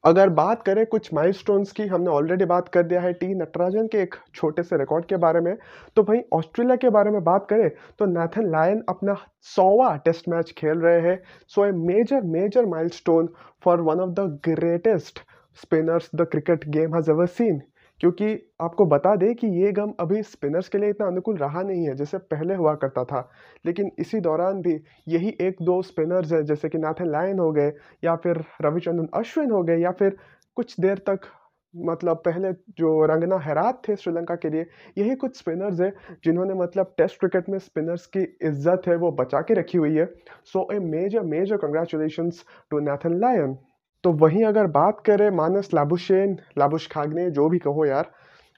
अगर 0.03 0.29
बात 0.29 0.61
करें 0.63 0.85
कुछ 0.85 1.13
माइलस्टोन्स 1.13 1.71
की, 1.71 1.85
हमने 1.87 2.09
ऑलरेडी 2.09 2.45
बात 2.45 2.67
कर 2.69 2.83
दिया 2.83 2.99
है 3.01 3.11
टी 3.13 3.27
नटराजन 3.35 3.87
के 3.87 3.97
एक 4.01 4.15
छोटे 4.35 4.63
से 4.63 4.77
रिकॉर्ड 4.77 5.05
के 5.05 5.17
बारे 5.17 5.39
में। 5.41 5.55
तो 5.95 6.03
भाई, 6.03 6.21
ऑस्ट्रेलिया 6.33 6.75
के 6.75 6.89
बारे 6.89 7.11
में 7.11 7.23
बात 7.23 7.47
करें 7.49 7.69
तो 7.99 8.05
नाथन 8.05 8.49
लायन 8.51 8.83
अपना 8.89 9.15
सौवा 9.45 9.95
टेस्ट 10.05 10.29
मैच 10.29 10.53
खेल 10.57 10.79
रहे 10.79 11.01
हैं। 11.01 11.19
So 11.47 11.65
a 11.65 11.71
major 11.73 12.21
major 12.29 12.65
milestone 12.67 13.29
for 13.63 13.81
one 13.81 13.99
of 13.99 14.09
the 14.11 14.39
greatest 14.45 15.19
spinners 15.61 16.09
the 16.15 16.27
cricket 16.31 16.67
game 16.69 16.95
has 16.95 17.11
ever 17.11 17.25
seen 17.27 17.61
क्योंकि 18.01 18.27
आपको 18.61 18.85
बता 18.85 19.15
दें 19.15 19.33
कि 19.35 19.47
ये 19.61 19.71
गम 19.71 19.91
अभी 19.99 20.21
स्पिनर्स 20.23 20.69
के 20.69 20.77
लिए 20.77 20.89
इतना 20.89 21.07
अनुकूल 21.07 21.37
रहा 21.37 21.61
नहीं 21.61 21.87
है, 21.87 21.95
जैसे 21.95 22.17
पहले 22.17 22.55
हुआ 22.55 22.73
करता 22.75 23.03
था। 23.03 23.29
लेकिन 23.65 23.91
इसी 23.99 24.19
दौरान 24.19 24.61
भी 24.61 24.79
यही 25.07 25.35
एक 25.41 25.57
दो 25.61 25.81
स्पिनर्स 25.81 26.31
हैं, 26.33 26.43
जैसे 26.45 26.69
कि 26.69 26.77
नाथन 26.77 27.09
लायन 27.11 27.39
हो 27.39 27.51
गए, 27.51 27.73
या 28.03 28.15
फिर 28.15 28.43
रविचंद्रन 28.61 29.07
अश्विन 29.13 29.51
हो 29.51 29.61
गए, 29.63 29.77
या 29.77 29.91
फिर 29.91 30.17
कुछ 30.57 30.79
देर 30.79 30.97
तक 30.97 31.27
मतलब 31.73 32.17
पहले 32.17 32.51
जो 32.77 33.05
रंगना 33.05 33.37
हैरात 33.37 33.81
थे 33.87 33.95
श्रीलंका 33.95 34.35
के 34.35 34.49
लिए, 34.49 34.65
यही 34.97 35.15
कुछ 35.15 35.37
स्पिनर्स 35.37 35.81
हैं, 35.81 35.93
जिन्होंने 36.23 36.53
मतलब 36.53 36.93
टेस्ट 36.97 37.19
क्रिकेट 37.19 37.49
में 37.49 37.57
स्पिनर्स 37.59 38.05
की 38.07 38.21
इज़्ज़त 38.41 38.87
है, 38.87 38.95
वो 38.95 39.11
बचा 39.11 39.41
के 39.41 39.53
रखी 39.53 39.77
हुई 39.77 39.95
है। 39.95 40.05
So 40.45 40.67
a 40.73 40.79
major 40.79 41.21
major 41.27 41.57
congratulation 41.57 42.29
to 42.71 42.79
Nathan 42.79 43.19
Lyon 43.19 43.57
तो 44.03 44.11
वहीं 44.13 44.43
अगर 44.45 44.67
बात 44.69 44.99
करें 45.05 45.29
मानस 45.31 45.69
लाबुशेन, 45.73 46.37
लाबुश 46.57 46.87
खागने, 46.87 47.29
जो 47.31 47.49
भी 47.49 47.57
कहो 47.59 47.85
यार, 47.85 48.11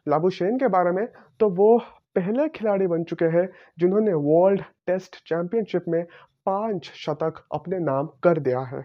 लाबुशेन 0.07 0.57
के 0.57 0.67
बारे 0.69 0.91
में 0.91 1.05
तो 1.39 1.49
वो 1.51 1.77
पहले 2.15 2.47
खिलाड़ी 2.49 2.87
बन 2.87 3.03
चुके 3.03 3.25
हैं 3.35 3.47
जिन्होंने 3.79 4.13
वर्ल्ड 4.13 4.61
टेस्ट 4.87 5.15
चैंपियनशिप 5.27 5.85
में 5.87 6.03
पाँच 6.45 6.91
शतक 6.95 7.43
अपने 7.53 7.79
नाम 7.81 8.07
कर 8.23 8.39
दिया 8.39 8.59
है। 8.67 8.83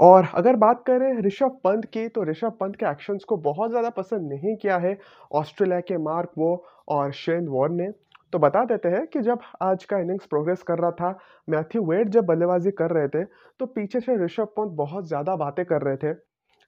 और 0.00 0.26
अगर 0.34 0.56
बात 0.56 0.82
करें 0.86 1.20
ऋषभ 1.22 1.58
पंत 1.64 1.84
की 1.84 2.06
तो 2.08 2.24
ऋषभ 2.24 2.56
पंत 2.60 2.76
के 2.76 2.86
एक्शंस 2.86 3.24
को 3.24 3.36
बहुत 3.42 3.70
ज़्यादा 3.70 3.90
पसंद 3.90 4.32
नहीं 4.32 4.56
किया 4.56 4.76
है। 4.78 4.96
ऑस्ट्रेलिया 5.32 5.80
के 5.80 5.98
मार्क 6.00 6.32
वो 6.38 6.50
और 6.88 7.12
शेन 7.14 7.46
वॉर्न 7.48 7.74
ने 7.74 7.88
तो 8.32 8.38
बता 8.38 8.64
देते 8.64 8.88
हैं 8.88 9.06
कि 9.06 9.20
जब 9.22 9.40
आज 9.62 9.84
का 9.84 9.98
इनिंग्स 9.98 10.26
प्रोग्रेस 10.26 10.62
कर 10.62 10.78
रहा 10.78 10.90
था, 10.90 11.18
मैथ्यू 11.48 11.82
वेड 11.84 12.08
जब 12.10 12.24
बल्लेबाजी 12.26 12.70
कर 12.72 12.90
रहे 12.90 13.08
थे 13.08 13.24
तो 13.60 13.66
पीछे 13.68 14.00
से 14.00 14.16
ऋषभ 14.24 14.48
पंत 14.56 14.72
बहुत 14.76 15.06
ज़्यादा 15.08 15.36
बातें 15.36 15.64
कर 15.66 15.82
रहे 15.82 15.96
थे। 15.96 16.14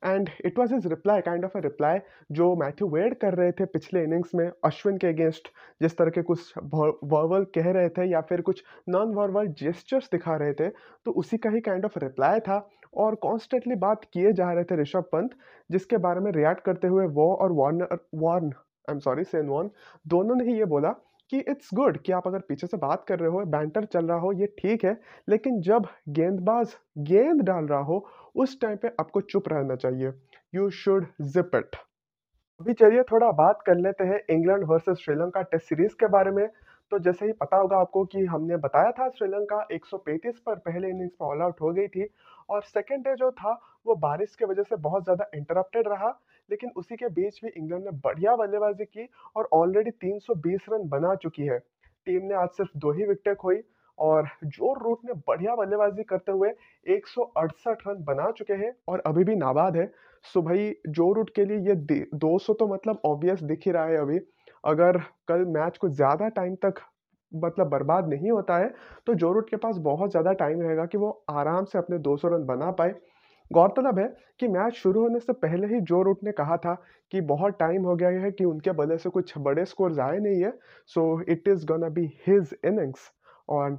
And 0.02 0.28
it 0.44 0.58
was 0.58 0.74
is 0.74 0.86
reply 0.88 1.20
kind 1.20 1.44
of 1.44 1.56
a 1.58 1.60
reply 1.60 1.98
जो 2.30 2.54
मैथ्यू 2.56 2.88
वेड 2.88 3.18
कर 3.20 3.34
रहे 3.34 3.52
थे 3.52 3.64
पिछले 3.66 4.02
इनिंग्स 4.04 4.34
में 4.34 4.50
अश्विन 4.64 4.96
के 4.96 5.06
अगेंस्ट। 5.06 5.48
जिस 5.80 5.96
तरह 5.98 6.10
के 6.10 6.22
कुछ 6.22 6.52
वर्बल 6.64 7.46
कह 7.54 7.70
रहे 7.70 7.88
थे 7.88 8.04
या 8.10 8.20
फिर 8.28 8.40
कुछ 8.40 8.62
नॉन 8.88 9.14
वर्बल 9.14 9.46
जेस्चर्स 9.58 10.08
दिखा 10.12 10.36
रहे 10.36 10.52
थे 10.54 10.68
तो 10.68 11.12
उसी 11.14 11.38
का 11.38 11.50
ही 11.50 11.60
काइंड 11.60 11.84
ऑफ़ 11.84 11.98
रिप्लाई 11.98 12.40
था। 12.40 12.68
और 12.96 13.14
कॉन्स्टेंटली 13.22 13.74
बात 13.76 14.04
किए 14.12 14.32
जा 14.32 14.52
रहे 14.52 14.64
थे 14.64 14.80
ऋषभ 14.82 15.04
पंत, 15.12 15.30
जिसके 15.70 15.96
बारे 15.98 16.20
में 16.20 16.30
रिएक्ट 16.32 16.64
करते 16.64 16.88
हुए 16.88 17.06
वो 17.08 17.32
और 17.34 17.52
Warner 17.52 17.98
Warne 18.16 18.46
I 18.46 18.92
am 18.92 18.98
sorry 19.00 19.24
Shane 19.26 19.46
Warne 19.48 19.70
दोनों 20.06 20.34
ने 20.36 20.44
ही 20.44 20.58
ये 20.58 20.64
बोला 20.66 20.94
कि 21.32 21.38
इट्स 21.40 21.70
गुड 21.74 21.98
कि 21.98 22.12
आप 22.12 22.26
अगर 22.26 22.40
पीछे 22.40 22.66
से 22.66 22.76
बात 22.78 23.04
कर 23.08 23.18
रहे 23.18 23.30
हो 23.30 23.44
बैंटर 23.46 23.84
चल 23.86 24.06
रहा 24.06 24.18
हो, 24.18 24.32
ये 24.32 24.46
ठीक 24.58 24.84
है, 24.84 25.00
लेकिन 25.28 25.60
जब 25.62 25.86
गेंदबाज 26.10 26.76
गेंद 27.00 27.42
डाल 27.42 27.66
रहा 27.66 27.80
हो, 27.80 28.06
उस 28.36 28.60
टाइम 28.60 28.76
पे 28.76 28.88
आपको 29.00 29.20
चुप 29.22 29.48
रहना 29.48 29.76
चाहिए। 29.76 30.12
यू 30.54 30.70
शुड 30.72 31.06
जिप 31.22 31.54
इट 31.56 31.76
अभी 32.60 32.72
चलिए 32.74 33.02
थोड़ा 33.02 33.30
बात 33.34 33.62
कर 33.66 33.76
लेते 33.76 34.04
हैं 34.04 34.20
England 34.30 34.64
versus 34.68 34.98
Sri Lanka 34.98 35.42
test 35.42 35.68
series 35.68 35.94
के 36.00 36.06
बारे 36.08 36.30
में। 36.30 36.48
तो 36.92 36.98
जैसे 36.98 37.26
ही 37.26 37.32
पता 37.32 37.56
होगा 37.56 37.76
आपको 37.76 38.04
कि 38.04 38.24
हमने 38.24 38.56
बताया 38.56 38.90
था 38.90 39.08
श्रीलंका 39.08 39.66
135 39.72 40.38
पर 40.46 40.54
पहले 40.58 40.88
इनिंग्स 40.88 41.14
में 41.20 41.28
ऑल 41.28 41.42
आउट 41.42 41.60
हो 41.60 41.72
गई 41.72 41.88
थी, 41.88 42.06
और 42.48 42.62
सेकेंड 42.62 43.04
डे 43.04 43.14
जो 43.16 43.30
था, 43.32 43.52
वो 43.86 43.94
बारिश 43.96 44.34
की 44.36 44.44
वजह 44.44 44.62
से 44.62 44.76
बहुत 44.78 45.04
ज़्यादा 45.04 45.26
इंटरप्टेड 45.34 45.88
रहा। 45.88 46.08
लेकिन 46.48 46.70
उसी 46.76 46.96
के 46.96 47.08
बीच 47.10 47.40
भी 47.44 47.50
इंग्लैंड 47.50 47.84
ने 47.84 47.90
बढ़िया 48.04 48.36
बल्लेबाजी 48.36 48.84
की 48.86 49.08
और 49.36 49.48
ऑलरेडी 49.52 49.90
320 50.02 50.68
रन 50.70 50.88
बना 50.88 51.14
चुकी 51.16 51.42
है। 51.44 51.58
टीम 52.06 52.24
ने 52.24 52.34
आज 52.34 52.48
सिर्फ़ 52.50 52.78
दो 52.78 52.92
ही 52.92 53.04
विकेटें 53.04 53.34
खोई 53.36 53.60
और 53.98 54.28
जो 54.46 54.72
रूट 54.74 54.98
ने 55.04 55.12
बढ़िया 55.28 55.54
बल्लेबाजी 55.56 56.02
करते 56.04 56.32
हुए 56.32 56.50
एक 56.86 57.06
सौ 57.06 57.22
अड़सठ 57.36 57.86
रन 57.86 58.04
बना 58.04 58.30
चुके 58.32 58.54
हैं 58.56 58.72
और 58.88 59.02
अभी 59.06 59.24
भी 59.24 59.34
नाबाद 59.36 59.76
है। 59.76 59.86
सो 60.24 60.42
भाई 60.42 60.74
जो 60.88 61.12
रूट 61.12 61.30
के 61.34 61.44
लिए 61.44 61.58
ये 61.68 61.74
200 62.16 62.52
तो 62.54 62.66
मतलब 62.66 63.00
ऑब्वियस 63.04 63.42
दिख 63.44 63.66
ही 63.66 63.72
रहा 63.72 63.84
है 63.84 63.96
अभी। 63.96 64.18
अगर 64.64 64.98
कल 65.28 65.44
मैच 65.48 65.76
को 65.78 65.88
ज़्यादा 65.90 66.28
टाइम 66.30 66.54
तक 66.64 66.80
मतलब 67.32 67.68
बर्बाद 67.68 68.08
नहीं 68.08 68.30
होता 68.30 68.56
है 68.56 68.72
तो 69.06 69.14
जो 69.14 69.32
रूट 69.32 69.50
के 69.50 69.56
पास 69.56 69.76
बहुत 69.82 70.10
ज़्यादा 70.10 70.32
टाइम 70.34 70.60
रहेगा 70.62 70.86
कि 70.86 70.98
वो 70.98 71.10
आराम 71.30 71.64
से 71.64 71.78
अपने 71.78 71.98
200 72.00 72.28
रन 72.28 72.44
बना 72.46 72.70
पाए। 72.72 72.94
गौरतलब 73.50 73.98
है 73.98 74.06
कि 74.40 74.48
मैच 74.48 74.74
शुरू 74.74 75.02
होने 75.02 75.18
से 75.20 75.32
पहले 75.32 75.66
ही 75.66 75.80
जो 75.82 76.02
रूट 76.02 76.24
ने 76.24 76.32
कहा 76.32 76.56
था 76.56 76.74
कि 77.12 77.20
बहुत 77.26 77.58
टाइम 77.58 77.84
हो 77.84 77.94
गया 77.96 78.08
है 78.22 78.30
कि 78.30 78.44
उनके 78.44 78.72
बल्ले 78.72 78.98
से 78.98 79.10
कुछ 79.10 79.32
बड़े 79.38 79.64
स्कोर 79.64 80.00
आए 80.00 80.18
नहीं 80.18 80.42
है। 80.42 80.52
So 80.86 81.04
it 81.22 81.48
is 81.48 81.66
gonna 81.66 81.88
be 81.88 82.04
his 82.26 82.54
innings 82.64 83.10
और 83.48 83.78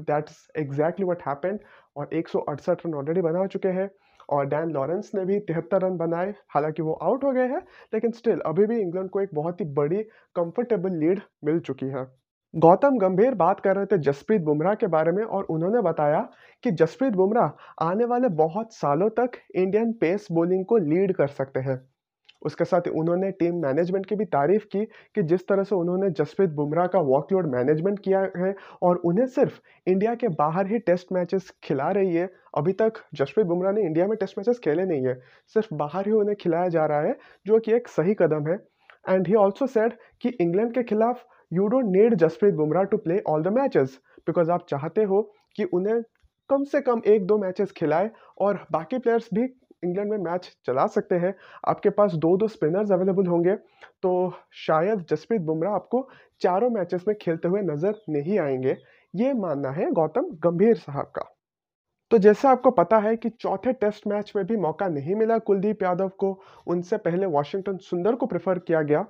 दैट्स 0.00 0.46
एग्जैक्टली 0.58 1.06
वट 1.06 1.22
हैपेंड 1.22 1.58
और 1.96 2.08
एक 2.12 2.28
सौ 2.28 2.38
अड़सठ 2.38 2.86
रन 2.86 2.94
ऑलरेडी 2.94 3.20
बना 3.20 3.46
चुके 3.46 3.68
हैं 3.68 3.88
और 4.30 4.46
डैन 4.46 4.70
लॉरेंस 4.70 5.10
ने 5.14 5.24
भी 5.24 5.38
तिहत्तर 5.40 5.82
रन 5.82 5.96
बनाए। 5.96 6.34
हालाँकि 6.48 6.82
वो 6.82 6.92
आउट 7.02 7.24
हो 7.24 7.32
गए 7.32 7.46
हैं, 7.48 7.60
लेकिन 7.94 8.10
स्टिल 8.12 8.40
अभी 8.46 8.66
भी 8.66 8.80
इंग्लैंड 8.80 9.10
को 9.10 9.20
एक 9.20 9.30
बहुत 9.34 9.60
ही 9.60 9.66
बड़ी 9.74 10.02
कंफर्टेबल 10.36 10.98
लीड 10.98 11.20
मिल 11.44 11.60
चुकी 11.60 11.86
है। 11.86 12.06
गौतम 12.54 12.96
गंभीर 12.98 13.34
बात 13.34 13.60
कर 13.60 13.76
रहे 13.76 13.86
थे 13.86 13.98
जसप्रीत 13.98 14.40
बुमराह 14.40 14.74
के 14.74 14.86
बारे 14.86 15.12
में 15.12 15.22
और 15.24 15.44
उन्होंने 15.44 15.80
बताया 15.82 16.20
कि 16.64 16.70
जसप्रीत 16.70 17.12
बुमराह 17.12 17.84
आने 17.84 18.04
वाले 18.04 18.28
बहुत 18.28 18.72
सालों 18.74 19.08
तक 19.10 19.38
इंडियन 19.54 19.92
पेस 19.92 20.26
बॉलिंग 20.32 20.64
को 20.64 20.76
लीड 20.76 21.12
कर 21.12 21.28
सकते 21.28 21.60
हैं। 21.60 21.80
उसके 22.42 22.64
साथ 22.64 22.88
उन्होंने 22.90 23.30
टीम 23.30 23.62
मैनेजमेंट 23.62 24.06
की 24.06 24.16
भी 24.16 24.24
तारीफ़ 24.24 24.64
की 24.64 24.84
कि 24.84 25.22
जिस 25.22 25.46
तरह 25.48 25.62
से 25.62 25.74
उन्होंने 25.74 26.10
जसप्रीत 26.10 26.50
बुमराह 26.50 26.86
का 26.86 27.00
वर्कलोड 27.00 27.50
मैनेजमेंट 27.54 27.98
किया 27.98 28.20
है 28.36 28.54
और 28.82 28.96
उन्हें 29.04 29.26
सिर्फ़ 29.26 29.58
इंडिया 29.86 30.14
के 30.14 30.28
बाहर 30.38 30.66
ही 30.66 30.78
टेस्ट 30.78 31.12
मैचेस 31.12 31.52
खिला 31.64 31.90
रही 31.90 32.14
है। 32.14 32.28
अभी 32.56 32.72
तक 32.72 33.02
जसप्रीत 33.14 33.46
बुमराह 33.46 33.72
ने 33.72 33.82
इंडिया 33.82 34.06
में 34.06 34.16
टेस्ट 34.16 34.38
मैचेस 34.38 34.58
खेले 34.58 34.84
नहीं 34.84 35.06
है, 35.06 35.14
सिर्फ़ 35.54 35.74
बाहर 35.74 36.06
ही 36.06 36.12
उन्हें 36.12 36.36
खिलाया 36.40 36.68
जा 36.68 36.86
रहा 36.86 37.00
है, 37.00 37.16
जो 37.46 37.58
कि 37.58 37.72
एक 37.72 37.88
सही 37.88 38.14
कदम 38.14 38.50
है। 38.50 38.58
एंड 39.08 39.28
ही 39.28 39.34
ऑल्सो 39.34 39.66
सेड 39.66 39.92
कि 40.20 40.28
इंग्लैंड 40.40 40.74
के 40.74 40.82
खिलाफ 40.82 41.24
you 41.52 41.66
don't 41.68 41.86
need 41.86 42.14
Jasprit 42.14 42.54
Bumrah 42.54 42.84
to 42.84 42.96
play 42.98 43.18
all 43.28 43.42
the 43.42 43.48
matches 43.52 43.98
because 44.26 44.50
आप 44.50 44.66
चाहते 44.68 45.02
हो 45.04 45.20
कि 45.56 45.64
उन्हें 45.74 46.02
कम 46.50 46.64
से 46.64 46.80
कम 46.80 47.02
एक 47.06 47.26
दो 47.26 47.38
मैचेस 47.38 47.72
खिलाए 47.72 48.10
और 48.40 48.66
बाकी 48.72 48.98
प्लेयर्स 48.98 49.28
भी 49.34 49.42
इंग्लैंड 49.84 50.10
में 50.10 50.18
मैच 50.20 50.50
चला 50.66 50.86
सकते 50.86 51.14
हैं। 51.14 51.34
आपके 51.68 51.90
पास 51.90 52.12
दो 52.14 52.36
दो 52.36 52.48
स्पिनर्स 52.48 52.92
अवेलेबल 52.92 53.26
होंगे 53.26 53.54
तो 54.02 54.12
शायद 54.56 55.04
जसप्रीत 55.10 55.40
बुमराह 55.42 55.74
आपको 55.74 56.08
चारों 56.40 56.70
मैचेस 56.70 57.04
में 57.08 57.16
खेलते 57.20 57.48
हुए 57.48 57.60
नज़र 57.62 57.94
नहीं 58.08 58.38
आएँगे। 58.38 58.76
ये 59.14 59.32
मानना 59.34 59.70
है 59.70 59.90
गौतम 59.90 60.28
गंभीर 60.44 60.76
साहब 60.76 61.12
का। 61.16 61.28
तो 62.10 62.18
जैसे 62.18 62.48
आपको 62.48 62.70
पता 62.70 62.98
है 62.98 63.16
कि 63.16 63.28
चौथे 63.30 63.72
टेस्ट 63.72 64.06
मैच 64.06 64.32
में 64.36 64.44
भी 64.46 64.56
मौका 64.56 64.88
नहीं 64.88 65.14
मिला 65.14 65.38
कुलदीप 65.40 65.82
यादव 65.82 66.08
को, 66.18 66.38
उनसे 66.66 66.96
पहले 66.98 67.26
वॉशिंगटन 67.28 67.76
सुंदर 67.82 68.14
को 68.14 68.26
प्रेफर 68.26 68.58
किया 68.58 68.82
गया। 68.82 69.04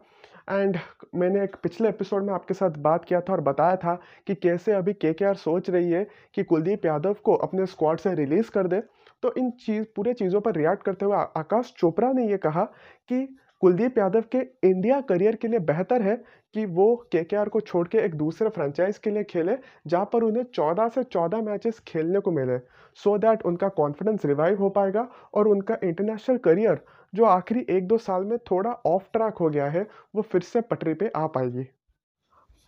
एंड 0.51 0.79
मैंने 1.15 1.45
एक 1.45 1.57
पिछले 1.63 1.89
एपिसोड 1.89 2.23
में 2.23 2.35
आपके 2.35 2.55
साथ 2.55 2.71
बात 2.71 3.05
किया 3.05 3.21
था 3.21 3.33
और 3.33 3.41
बताया 3.41 3.77
था 3.77 4.01
कि 4.27 4.35
कैसे 4.35 4.73
अभी 4.73 4.93
के 4.93 5.13
के 5.13 5.25
आर 5.25 5.35
सोच 5.35 5.71
रही 5.71 5.91
है 5.91 6.07
कि 6.35 6.43
कुलदीप 6.43 6.87
यादव 6.87 7.17
को 7.25 7.35
अपने 7.35 7.67
स्क्वाड 7.67 7.99
से 7.99 8.15
रिलीज़ 8.15 8.51
कर 8.51 8.67
दे। 8.67 8.81
तो 9.23 9.35
इन 9.35 9.51
चीज़, 9.51 9.85
पूरे 9.97 10.15
चीज़ों 10.15 10.41
पर 10.41 10.55
रिएक्ट 10.55 10.83
करते 10.83 11.05
हुए 11.05 11.17
आकाश 11.17 11.75
चोपड़ा 11.77 12.13
ने 12.13 12.29
ये 12.29 12.37
कहा 12.37 12.65
कि 13.09 13.37
कुलदीप 13.61 13.99
यादव 13.99 14.25
के 14.33 14.69
इंडिया 14.69 15.01
करियर 15.01 15.37
के 15.37 15.49
लिए 15.49 15.59
बेहतर 15.59 16.03
है 16.03 16.17
कि 16.55 16.67
वो 16.67 17.09
के 17.15 17.45
को 17.45 17.61
छोड़ 17.61 17.89
के 17.89 17.99
एक 17.99 18.15
दूसरे 18.15 18.49
फ्रेंचाइज 18.49 18.99
के 18.99 19.11
लिए 19.11 19.25
खेले, 19.25 19.57
जहाँ 19.87 20.11
पर 20.13 20.23
उन्हें 20.23 20.45
14 20.45 20.89
से 20.89 21.03
14 21.03 21.43
मैचेस 21.43 21.79
खेलने 21.79 22.21
को 22.21 22.31
मिले। 22.31 22.59
सो 22.95 23.17
so 23.17 23.21
दैट 23.21 23.43
उनका 23.43 23.69
कॉन्फिडेंस 23.69 24.25
रिवाइव 24.25 24.59
हो 24.59 24.69
पाएगा 24.69 25.09
और 25.35 25.49
उनका 25.49 25.77
इंटरनेशनल 25.85 26.37
करियर 26.37 26.81
जो 27.15 27.25
आखिरी 27.25 27.67
एक 27.71 27.87
दो 27.89 27.99
साल 27.99 28.25
में 28.25 28.39
थोड़ा 28.39 28.71
ऑफ़ 28.87 29.09
ट्रैक 29.13 29.35
हो 29.35 29.51
गया 29.51 29.67
है, 29.67 29.87
वो 30.15 30.23
फिर 30.23 30.41
से 30.41 30.61
पटरी 30.61 30.95
पे 30.95 31.11
आ 31.17 31.27
पाएगी। 31.27 31.67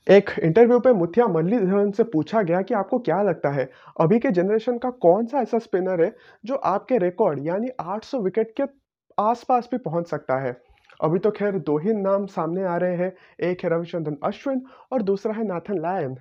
एक 0.06 0.30
इंटरव्यू 0.42 0.78
पे 0.80 0.92
मुथिया 0.92 1.26
मुरलीधरन 1.26 1.90
से 1.90 2.04
पूछा 2.04 2.42
गया 2.42 2.62
कि 2.62 2.74
आपको 2.74 2.98
क्या 2.98 3.22
लगता 3.22 3.50
है, 3.50 3.70
अभी 4.00 4.18
के 4.18 4.30
जनरेशन 4.30 4.78
का 4.78 4.90
कौन 4.90 5.26
सा 5.26 5.38
ऐसा 5.38 5.58
स्पिनर 5.58 6.04
है, 6.04 6.16
जो 6.44 6.54
आपके 6.54 6.98
रिकॉर्ड 6.98 7.46
यानी 7.46 7.68
800 7.80 8.20
विकेट 8.20 8.54
के 8.60 8.62
आसपास 9.22 9.68
भी 9.70 9.78
पहुँच 9.78 10.08
सकता 10.08 10.38
है? 10.38 10.56
अभी 11.02 11.18
तो 11.18 11.30
खैर 11.30 11.58
दो 11.58 11.78
ही 11.78 11.92
नाम 11.92 12.26
सामने 12.26 12.64
आ 12.64 12.76
रहे 12.76 12.96
हैं, 12.96 13.12
एक 13.40 13.64
है 13.64 13.70
रविचंद्रन 13.70 14.16
अश्विन 14.24 14.62
और 14.92 15.02
दूसरा 15.02 15.34
है 15.34 15.44
नाथन 15.44 15.78
लायन। 15.78 16.16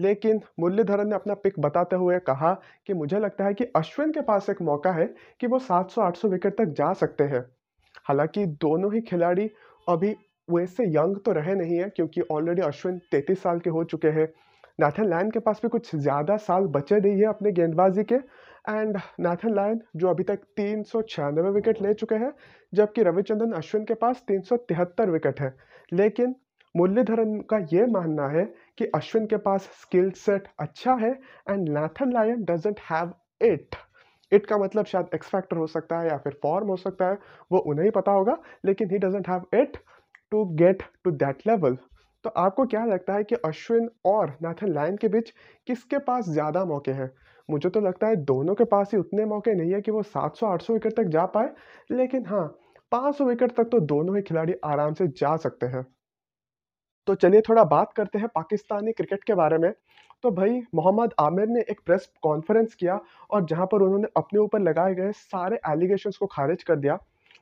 लेकिन 0.00 0.40
मुरलीधरन 0.60 1.08
ने 1.08 1.14
अपना 1.14 1.34
पिक 1.34 1.60
बताते 1.60 1.96
हुए 1.96 2.18
कहा 2.18 2.52
कि 2.86 2.94
मुझे 2.94 3.18
लगता 3.18 3.44
है 3.44 3.54
कि 3.54 3.64
अश्विन 3.76 4.12
के 4.12 4.20
पास 4.20 4.50
एक 4.50 4.62
मौका 4.62 4.92
है 4.92 5.06
कि 5.40 5.46
वो 5.46 5.58
700-800 5.58 6.28
विकेट 6.28 6.58
तक 6.58 6.64
जा 6.64 6.92
सकते 6.92 7.24
हैं। 7.24 7.57
हालाँकि 8.04 8.46
दोनों 8.62 8.92
ही 8.94 9.00
खिलाड़ी 9.02 9.50
अभी 9.86 10.14
वैसे 10.48 10.84
यंग 10.88 11.16
तो 11.24 11.32
रहे 11.32 11.54
नहीं 11.54 11.78
है, 11.78 11.88
क्योंकि 11.88 12.20
ऑलरेडी 12.32 12.62
अश्विन 12.62 12.98
तैतीस 13.10 13.42
साल 13.42 13.58
के 13.60 13.70
हो 13.70 13.84
चुके 13.84 14.08
हैं। 14.10 14.28
नाथन 14.80 15.08
लायन 15.08 15.30
के 15.30 15.38
पास 15.40 15.60
भी 15.62 15.68
कुछ 15.68 15.94
ज़्यादा 15.96 16.36
साल 16.38 16.66
बचे 16.74 17.00
नहीं 17.00 17.16
है 17.16 17.26
अपने 17.26 17.52
गेंदबाजी 17.52 18.04
के। 18.04 18.14
एंड 18.68 18.98
नाथन 19.20 19.54
लायन 19.54 19.80
जो 19.96 20.08
अभी 20.08 20.24
तक 20.24 20.40
तीन 20.56 20.82
सौ 20.82 21.02
छियानवे 21.02 21.50
विकेट 21.50 21.82
ले 21.82 21.94
चुके 21.94 22.14
हैं, 22.14 22.32
जबकि 22.72 23.02
रविचंद्रन 23.02 23.52
अश्विन 23.52 23.84
के 23.84 23.94
पास 23.94 24.22
तीन 24.28 24.40
सौ 24.42 24.56
तिहत्तर 24.58 25.10
विकेट 25.10 25.40
है। 25.40 25.54
लेकिन 25.92 26.34
मुरलीधरन 26.74 27.40
का 27.50 27.58
ये 27.72 27.86
मानना 27.88 28.28
है 28.28 28.44
कि 28.78 28.84
अश्विन 28.94 29.26
के 29.26 29.36
पास 29.44 29.68
स्किल 29.80 30.10
सेट 30.16 30.48
अच्छा 30.60 30.94
है 30.94 31.10
and 31.48 31.68
Nathan 31.68 32.12
Lyon 32.12 32.44
doesn't 32.44 32.80
have 32.90 33.12
it 33.42 33.76
it 34.32 34.46
का 34.46 34.58
मतलब 34.58 34.84
शायद 34.86 35.08
एक्सफैक्टर 35.14 35.56
हो 35.56 35.66
सकता 35.68 35.98
है 36.00 36.08
या 36.08 36.16
फिर 36.18 36.38
फॉर्म 36.42 36.68
हो 36.68 36.76
सकता 36.78 37.08
है, 37.08 37.18
वो 37.52 37.58
उन्हें 37.60 37.84
ही 37.84 37.90
पता 37.92 38.12
होगा, 38.12 38.36
लेकिन 38.64 38.90
he 38.90 38.98
doesn't 38.98 39.28
have 39.28 39.46
it 39.54 39.76
to 40.32 40.44
get 40.56 40.82
to 41.04 41.10
that 41.12 41.46
level 41.46 41.76
तो 42.24 42.30
आपको 42.38 42.64
क्या 42.66 42.84
लगता 42.84 43.14
है 43.14 43.24
कि 43.24 43.34
अश्विन 43.44 43.88
और 44.06 44.36
नाथन 44.42 44.72
लाइन 44.72 44.96
के 44.96 45.08
बीच 45.08 45.30
किसके 45.68 45.98
पास 46.00 46.28
ज़्यादा 46.28 46.64
मौके 46.64 46.90
हैं? 46.92 47.10
मुझे 47.48 47.68
तो 47.70 47.80
लगता 47.80 48.06
है 48.06 48.16
दोनों 48.24 48.54
के 48.54 48.64
पास 48.66 48.90
ही 48.92 48.98
उतने 48.98 49.24
मौके 49.26 49.54
नहीं 49.54 49.72
है 49.72 49.80
कि 49.80 49.90
वो 49.90 50.02
700-800 50.04 50.72
विकेट 50.74 50.96
तक 50.96 51.08
जा 51.08 51.26
पाए, 51.28 51.50
लेकिन 51.90 52.26
हाँ 52.26 52.46
500 52.92 53.24
विकेट 53.24 53.52
तक 53.56 53.68
तो 53.72 53.80
दोनों 53.86 54.16
ही 54.16 54.22
खिलाड़ी 54.22 54.54
आराम 54.64 54.94
से 54.94 55.08
जा 55.18 55.36
सकते 55.38 55.66
हैं। 55.66 55.84
तो 57.06 57.14
चलिए 57.14 57.40
थोड़ा 57.40 57.62
बात 57.66 57.92
करते 57.92 58.18
हैं 58.18 58.28
पाकिस्तानी 58.34 58.92
क्रिकेट 58.92 59.24
के 59.24 59.34
बारे 59.34 59.58
में। 59.58 59.72
तो 60.24 60.30
भाई 60.30 60.60
मोहम्मद 60.74 61.12
आमिर 61.20 61.46
ने 61.48 61.60
एक 61.70 61.80
प्रेस 61.86 62.08
कॉन्फ्रेंस 62.22 62.74
किया 62.74 62.98
और 63.30 63.44
जहाँ 63.46 63.66
पर 63.66 63.82
उन्होंने 63.82 64.08
अपने 64.16 64.38
ऊपर 64.40 64.60
लगाए 64.60 64.94
गए 64.94 65.10
सारे 65.12 65.58
एलिगेशंस 65.68 66.16
को 66.16 66.26
खारिज 66.26 66.62
कर 66.62 66.76
दिया। 66.76 66.98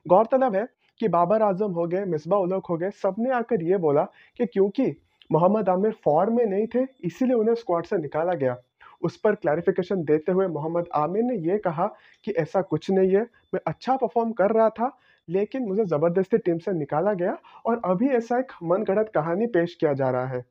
गौरतलब 0.07 0.57
है 0.57 0.67
कि 1.01 1.09
बाबर 1.09 1.43
आज़म 1.43 1.73
हो 1.73 1.87
गए, 1.87 2.05
मिसबा 2.05 2.37
उलक 2.37 2.67
हो 2.67 2.77
गए 2.77 2.91
सबने 3.03 3.31
आकर 3.31 3.63
ये 3.63 3.77
बोला 3.77 4.03
कि 4.39 4.47
क्योंकि 4.47 4.95
मोहम्मद 5.31 5.69
आमिर 5.69 5.93
फॉर्म 6.05 6.37
में 6.37 6.45
नहीं 6.47 6.67
थे, 6.67 6.87
इसीलिए 7.05 7.35
उन्हें 7.35 7.55
स्क्वाड 7.55 7.85
से 7.85 7.97
निकाला 7.97 8.35
गया। 8.35 8.57
उस 9.03 9.17
पर 9.17 9.35
क्लैरिफिकेशन 9.35 10.03
देते 10.05 10.33
हुए 10.33 10.47
मोहम्मद 10.49 10.89
आमिर 10.95 11.23
ने 11.23 11.37
यह 11.47 11.59
कहा 11.65 11.87
कि 12.25 12.33
ऐसा 12.33 12.63
कुछ 12.63 12.91
नहीं 12.91 13.15
है, 13.15 13.23
मैं 13.55 13.61
अच्छा 13.67 13.97
परफॉर्म 13.97 14.33
कर 14.33 14.51
रहा 14.51 14.69
था, 14.71 14.91
लेकिन 15.29 15.67
मुझे 15.69 15.85
ज़बरदस्ती 15.85 16.39
टीम 16.39 16.59
से 16.59 16.73
निकाला 16.73 17.13
गया 17.15 17.37
और 17.67 17.81
अभी 17.85 18.09
ऐसा 18.11 18.39
एक 18.39 18.53
मन 18.63 18.85
गढ़त 18.85 19.11
कहानी 19.15 19.47
पेश 19.49 19.75
किया 19.75 19.93
जा 19.93 20.11
रहा 20.11 20.27
है। 20.27 20.45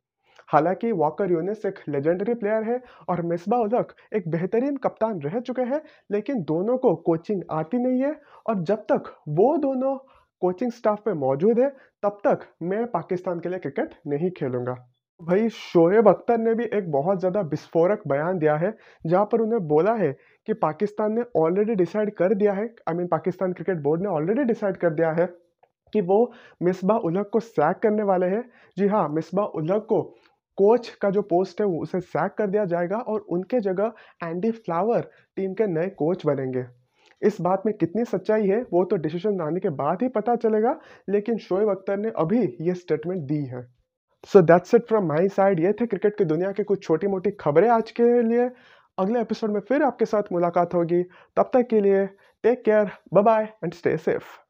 हालाँकि 0.48 0.90
वॉकर 0.94 1.32
यूनिस 1.32 1.64
एक 1.66 1.78
लेजेंडरी 1.88 2.34
प्लेयर 2.34 2.62
है 2.64 2.80
और 3.08 3.22
मिसबा 3.26 3.56
उलक 3.58 3.94
एक 4.16 4.28
बेहतरीन 4.30 4.76
कप्तान 4.78 5.20
रह 5.20 5.38
चुके 5.40 5.62
हैं 5.64 5.80
लेकिन 6.10 6.42
दोनों 6.44 6.76
को 6.78 6.94
कोचिंग 7.06 7.42
आती 7.52 7.78
नहीं 7.78 8.02
है 8.02 8.14
और 8.46 8.62
जब 8.62 8.84
तक 8.92 9.14
वो 9.30 9.56
दोनों 9.58 9.96
कोचिंग 10.42 10.72
स्टाफ 10.72 11.00
पे 11.04 11.12
मौजूद 11.16 11.60
है 11.60 11.68
तब 12.02 12.18
तक 12.24 12.46
मैं 12.64 12.84
पाकिस्तान 12.90 13.40
के 13.40 13.48
लिए 13.48 13.58
क्रिकेट 13.58 13.94
नहीं 14.06 14.30
खेलूँगा। 14.30 14.74
भाई 15.20 15.48
शोएब 15.48 16.08
अख्तर 16.08 16.38
ने 16.38 16.54
भी 16.54 16.64
एक 16.74 16.90
बहुत 16.92 17.18
ज़्यादा 17.20 17.40
विस्फोरक 17.50 18.02
बयान 18.08 18.38
दिया 18.38 18.56
है 18.56 18.72
जहाँ 19.04 19.24
पर 19.24 19.40
उन्हें 19.40 19.60
बोला 19.68 19.94
है 19.94 20.12
कि 20.48 20.54
पाकिस्तान 20.56 21.12
ने 21.12 21.22
ऑलरेडी 21.36 21.74
डिसाइड 21.74 22.14
कर 22.14 22.34
दिया 22.34 22.52
है 22.52 22.62
I 22.62 22.68
I 22.84 22.88
mean 22.88 22.98
mean, 22.98 23.10
Pakistan 23.10 23.52
cricket 23.52 23.82
board 23.82 24.02
ने 24.02 24.08
ऑलरेडी 24.08 24.44
डिसाइड 24.44 24.76
कर 24.76 24.90
दिया 24.92 25.10
है 25.12 25.26
कि 25.92 26.00
वो 26.02 26.18
मिसबा 26.62 26.96
उलग 27.04 27.30
को 27.30 27.40
सैक 27.40 27.78
करने 27.82 28.02
वाले 28.02 28.26
हैं। 28.26 28.42
जी 28.76 28.86
हाँ 28.88 29.08
मिसबा 29.08 29.44
उलग 29.54 29.86
को 29.86 30.02
कोच 30.56 30.88
का 31.00 31.10
जो 31.10 31.22
पोस्ट 31.22 31.60
है 31.60 31.66
उसे 31.66 32.00
सैक 32.00 32.32
कर 32.32 32.46
दिया 32.46 32.64
जाएगा 32.64 32.98
और 32.98 33.20
उनके 33.20 33.60
जगह 33.60 33.92
एंडी 34.24 34.50
फ्लावर 34.50 35.10
टीम 35.36 35.54
के 35.54 35.66
नए 35.66 35.88
कोच 35.88 36.26
बनेंगे। 36.26 36.64
इस 37.22 37.40
बात 37.40 37.62
में 37.66 37.74
कितनी 37.74 38.04
सच्चाई 38.04 38.46
है, 38.48 38.60
वो 38.62 38.84
तो 38.84 38.96
डिसीज़न 38.96 39.40
आने 39.40 39.60
के 39.60 39.68
बाद 39.68 40.02
ही 40.02 40.08
पता 40.08 40.36
चलेगा, 40.36 40.78
लेकिन 41.08 41.38
शोएब 41.38 41.70
अख्तर 41.70 41.96
ने 41.96 42.12
अभी 42.16 42.40
ये 42.60 42.74
स्टेटमेंट 42.74 43.22
दी 43.22 43.44
है। 43.44 43.66
So 44.28 44.42
that's 44.42 44.74
it 44.74 44.86
from 44.88 45.06
my 45.06 45.28
side 45.28 45.60
ये 45.60 45.72
थे 45.72 45.86
क्रिकेट 45.86 46.18
की 46.18 46.24
दुनिया 46.24 46.52
के 46.52 46.64
कुछ 46.64 46.82
छोटी 46.82 47.06
मोटी 47.06 47.30
खबरें 47.30 47.68
आज 47.68 47.90
के 47.90 48.22
लिए। 48.22 48.50
अगले 48.98 49.20
एपिसोड 49.20 49.50
में 49.50 49.60
फिर 49.60 49.82
आपके 49.82 50.04
साथ 50.04 50.32
मुलाकात 50.32 50.74
होगी। 50.74 51.02
तब 51.36 51.50
तक 51.52 51.66
के 51.70 51.80
लिए 51.80 52.06
take 52.44 52.64
care 52.64 52.90
bye 53.14 53.22
bye 53.22 53.44
and 53.64 53.74
stay 53.74 53.96
safe 53.96 54.45